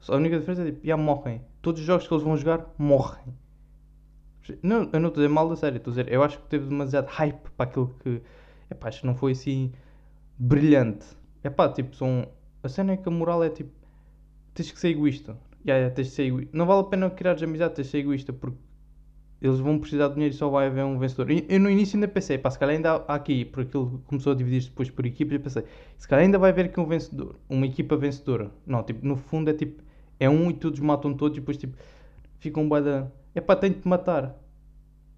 Só 0.00 0.14
a 0.14 0.16
única 0.16 0.38
diferença 0.38 0.62
é 0.62 0.72
tipo, 0.72 0.86
já 0.86 0.96
morrem. 0.96 1.40
Todos 1.62 1.80
os 1.80 1.86
jogos 1.86 2.06
que 2.06 2.12
eles 2.12 2.24
vão 2.24 2.36
jogar 2.36 2.66
morrem. 2.76 3.34
Não, 4.62 4.88
eu 4.92 5.00
não 5.00 5.08
estou 5.08 5.22
a 5.22 5.26
dizer 5.26 5.28
mal 5.28 5.48
da 5.48 5.56
série, 5.56 5.76
estou 5.76 5.90
a 5.92 5.96
dizer, 5.96 6.12
eu 6.12 6.22
acho 6.22 6.38
que 6.38 6.48
teve 6.48 6.66
demasiado 6.66 7.06
hype 7.06 7.50
para 7.56 7.68
aquilo 7.68 7.94
que. 8.02 8.20
Epá, 8.70 8.88
acho 8.88 9.00
que 9.00 9.06
não 9.06 9.14
foi 9.14 9.32
assim 9.32 9.72
brilhante. 10.38 11.06
Epá, 11.42 11.68
tipo, 11.68 11.94
são. 11.96 12.28
A 12.62 12.68
cena 12.68 12.92
é 12.92 12.96
que 12.96 13.08
a 13.08 13.12
moral 13.12 13.42
é 13.44 13.50
tipo. 13.50 13.70
Tens 14.54 14.70
que 14.70 14.78
ser 14.78 14.88
egoísta. 14.88 15.36
Yeah, 15.66 15.78
yeah, 15.78 15.94
tens 15.94 16.08
de 16.08 16.12
ser 16.12 16.24
egoísta. 16.24 16.56
Não 16.56 16.66
vale 16.66 16.80
a 16.80 16.84
pena 16.84 17.10
criar 17.10 17.42
amizade, 17.42 17.74
tens 17.74 17.86
de 17.86 17.90
ser 17.90 17.98
egoísta 17.98 18.32
porque 18.32 18.58
eles 19.44 19.58
vão 19.58 19.78
precisar 19.78 20.08
de 20.08 20.14
dinheiro 20.14 20.34
e 20.34 20.38
só 20.38 20.48
vai 20.48 20.68
haver 20.68 20.84
um 20.84 20.98
vencedor. 20.98 21.30
E 21.30 21.44
eu 21.48 21.60
no 21.60 21.68
início 21.68 21.96
ainda 21.96 22.08
pensei, 22.08 22.38
pá, 22.38 22.50
se 22.50 22.58
calhar 22.58 22.74
ainda 22.76 23.04
há 23.06 23.14
aqui, 23.14 23.44
porque 23.44 23.68
aquilo 23.68 24.02
começou 24.06 24.32
a 24.32 24.34
dividir-se 24.34 24.70
depois 24.70 24.88
por 24.88 25.04
equipas, 25.04 25.34
eu 25.34 25.40
pensei, 25.40 25.64
se 25.98 26.08
calhar 26.08 26.24
ainda 26.24 26.38
vai 26.38 26.50
haver 26.50 26.66
aqui 26.66 26.80
um 26.80 26.86
vencedor, 26.86 27.36
uma 27.48 27.66
equipa 27.66 27.94
vencedora. 27.94 28.50
Não, 28.66 28.82
tipo, 28.82 29.06
no 29.06 29.16
fundo 29.16 29.50
é 29.50 29.52
tipo, 29.52 29.82
é 30.18 30.30
um 30.30 30.50
e 30.50 30.54
todos 30.54 30.80
matam 30.80 31.12
todos 31.12 31.36
e 31.36 31.40
depois 31.40 31.58
tipo, 31.58 31.76
ficam 32.38 32.66
bué 32.66 32.80
da... 32.80 33.06
É 33.34 33.40
pá, 33.40 33.56
tenho 33.56 33.74
de 33.74 33.86
matar. 33.88 34.34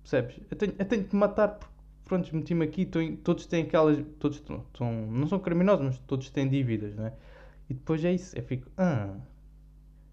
Percebes? 0.02 0.38
Eu 0.50 0.56
tenho, 0.56 0.74
eu 0.78 0.84
tenho 0.84 1.04
de 1.04 1.16
matar 1.16 1.48
porque, 1.48 1.74
pronto, 2.04 2.34
meti-me 2.36 2.64
aqui, 2.64 2.84
tô 2.86 3.00
todos 3.24 3.46
têm 3.46 3.64
aquelas, 3.64 3.98
todos 4.18 4.42
são, 4.76 4.92
não 5.06 5.26
são 5.26 5.38
criminosos, 5.38 5.84
mas 5.84 5.98
todos 5.98 6.30
têm 6.30 6.48
dívidas, 6.48 6.94
não 6.94 7.06
é? 7.06 7.12
E 7.68 7.74
depois 7.74 8.04
é 8.04 8.12
isso, 8.12 8.36
eu 8.36 8.42
fico, 8.42 8.68
ah... 8.76 9.14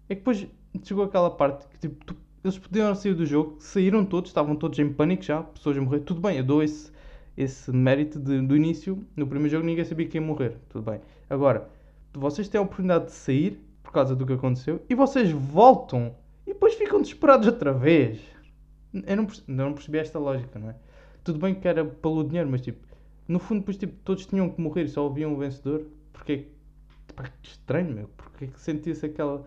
É 0.08 0.14
que 0.14 0.20
depois 0.20 0.46
chegou 0.82 1.04
aquela 1.04 1.30
parte 1.30 1.66
que 1.68 1.78
tipo, 1.78 2.04
tu- 2.04 2.16
eles 2.42 2.58
podiam 2.58 2.94
sair 2.94 3.14
do 3.14 3.24
jogo, 3.24 3.56
saíram 3.58 4.04
todos, 4.04 4.30
estavam 4.30 4.54
todos 4.56 4.78
em 4.78 4.92
pânico 4.92 5.22
já, 5.22 5.42
pessoas 5.42 5.78
a 5.78 5.80
morrer. 5.80 6.00
Tudo 6.00 6.20
bem, 6.20 6.36
eu 6.36 6.44
dou 6.44 6.62
esse, 6.62 6.92
esse 7.36 7.72
mérito 7.72 8.18
de- 8.20 8.42
do 8.42 8.54
início. 8.56 9.02
No 9.16 9.26
primeiro 9.26 9.50
jogo 9.50 9.64
ninguém 9.66 9.84
sabia 9.84 10.06
quem 10.06 10.20
ia 10.20 10.26
morrer, 10.26 10.58
tudo 10.68 10.90
bem. 10.90 11.00
Agora, 11.30 11.70
vocês 12.12 12.48
têm 12.48 12.58
a 12.58 12.62
oportunidade 12.62 13.06
de 13.06 13.12
sair 13.12 13.58
por 13.82 13.92
causa 13.92 14.14
do 14.14 14.26
que 14.26 14.32
aconteceu 14.34 14.82
e 14.90 14.94
vocês 14.94 15.30
voltam 15.30 16.14
depois 16.64 16.74
ficam 16.74 17.00
desesperados 17.02 17.46
outra 17.46 17.72
vez. 17.72 18.20
Eu 18.92 19.16
não, 19.16 19.26
perce- 19.26 19.44
eu 19.46 19.54
não 19.54 19.72
percebi 19.74 19.98
esta 19.98 20.18
lógica, 20.18 20.58
não 20.58 20.70
é? 20.70 20.76
Tudo 21.22 21.38
bem 21.38 21.54
que 21.54 21.66
era 21.68 21.84
pelo 21.84 22.24
dinheiro, 22.24 22.48
mas 22.50 22.60
tipo, 22.62 22.86
no 23.28 23.38
fundo, 23.38 23.60
depois 23.60 23.76
tipo, 23.76 23.94
todos 24.04 24.24
tinham 24.26 24.48
que 24.48 24.60
morrer 24.60 24.84
e 24.84 24.88
só 24.88 25.06
havia 25.06 25.28
um 25.28 25.36
vencedor. 25.36 25.86
Porque 26.12 26.48
pá, 27.14 27.24
que 27.42 27.48
estranho, 27.48 27.92
meu. 27.94 28.08
Porque 28.16 28.46
que 28.46 28.60
sentia-se 28.60 29.04
aquela, 29.06 29.44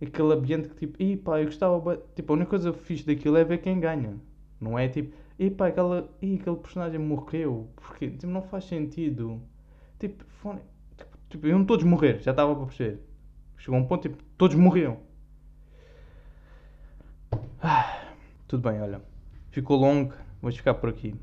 aquele 0.00 0.32
ambiente 0.32 0.68
que 0.68 0.74
tipo, 0.76 1.02
ih 1.02 1.16
pá, 1.16 1.40
eu 1.40 1.46
gostava. 1.46 1.78
bué-" 1.80 2.00
Tipo, 2.14 2.32
a 2.32 2.36
única 2.36 2.50
coisa 2.50 2.72
fixe 2.72 3.04
daquilo 3.06 3.36
é 3.36 3.44
ver 3.44 3.58
quem 3.58 3.80
ganha. 3.80 4.16
Não 4.60 4.78
é 4.78 4.88
tipo, 4.88 5.14
ih 5.38 5.50
pá, 5.50 5.68
aquela, 5.68 6.08
ih, 6.22 6.36
aquele 6.40 6.56
personagem 6.56 7.00
morreu. 7.00 7.68
Porque 7.76 8.10
tipo, 8.10 8.26
não 8.28 8.42
faz 8.42 8.64
sentido. 8.64 9.42
Tipo, 9.98 10.24
fone- 10.24 10.60
tipo, 10.96 11.18
tipo, 11.30 11.46
iam 11.48 11.64
todos 11.64 11.84
morrer, 11.84 12.20
já 12.20 12.30
estava 12.32 12.54
para 12.54 12.66
perceber. 12.66 13.00
Chegou 13.56 13.78
um 13.80 13.86
ponto 13.86 14.02
tipo, 14.08 14.22
todos 14.38 14.56
morriam. 14.56 14.98
Ah, 17.62 18.14
tudo 18.48 18.70
bem, 18.70 18.80
olha. 18.80 19.02
Ficou 19.50 19.76
longo, 19.76 20.14
vou 20.40 20.50
ficar 20.50 20.74
por 20.74 20.88
aqui. 20.88 21.14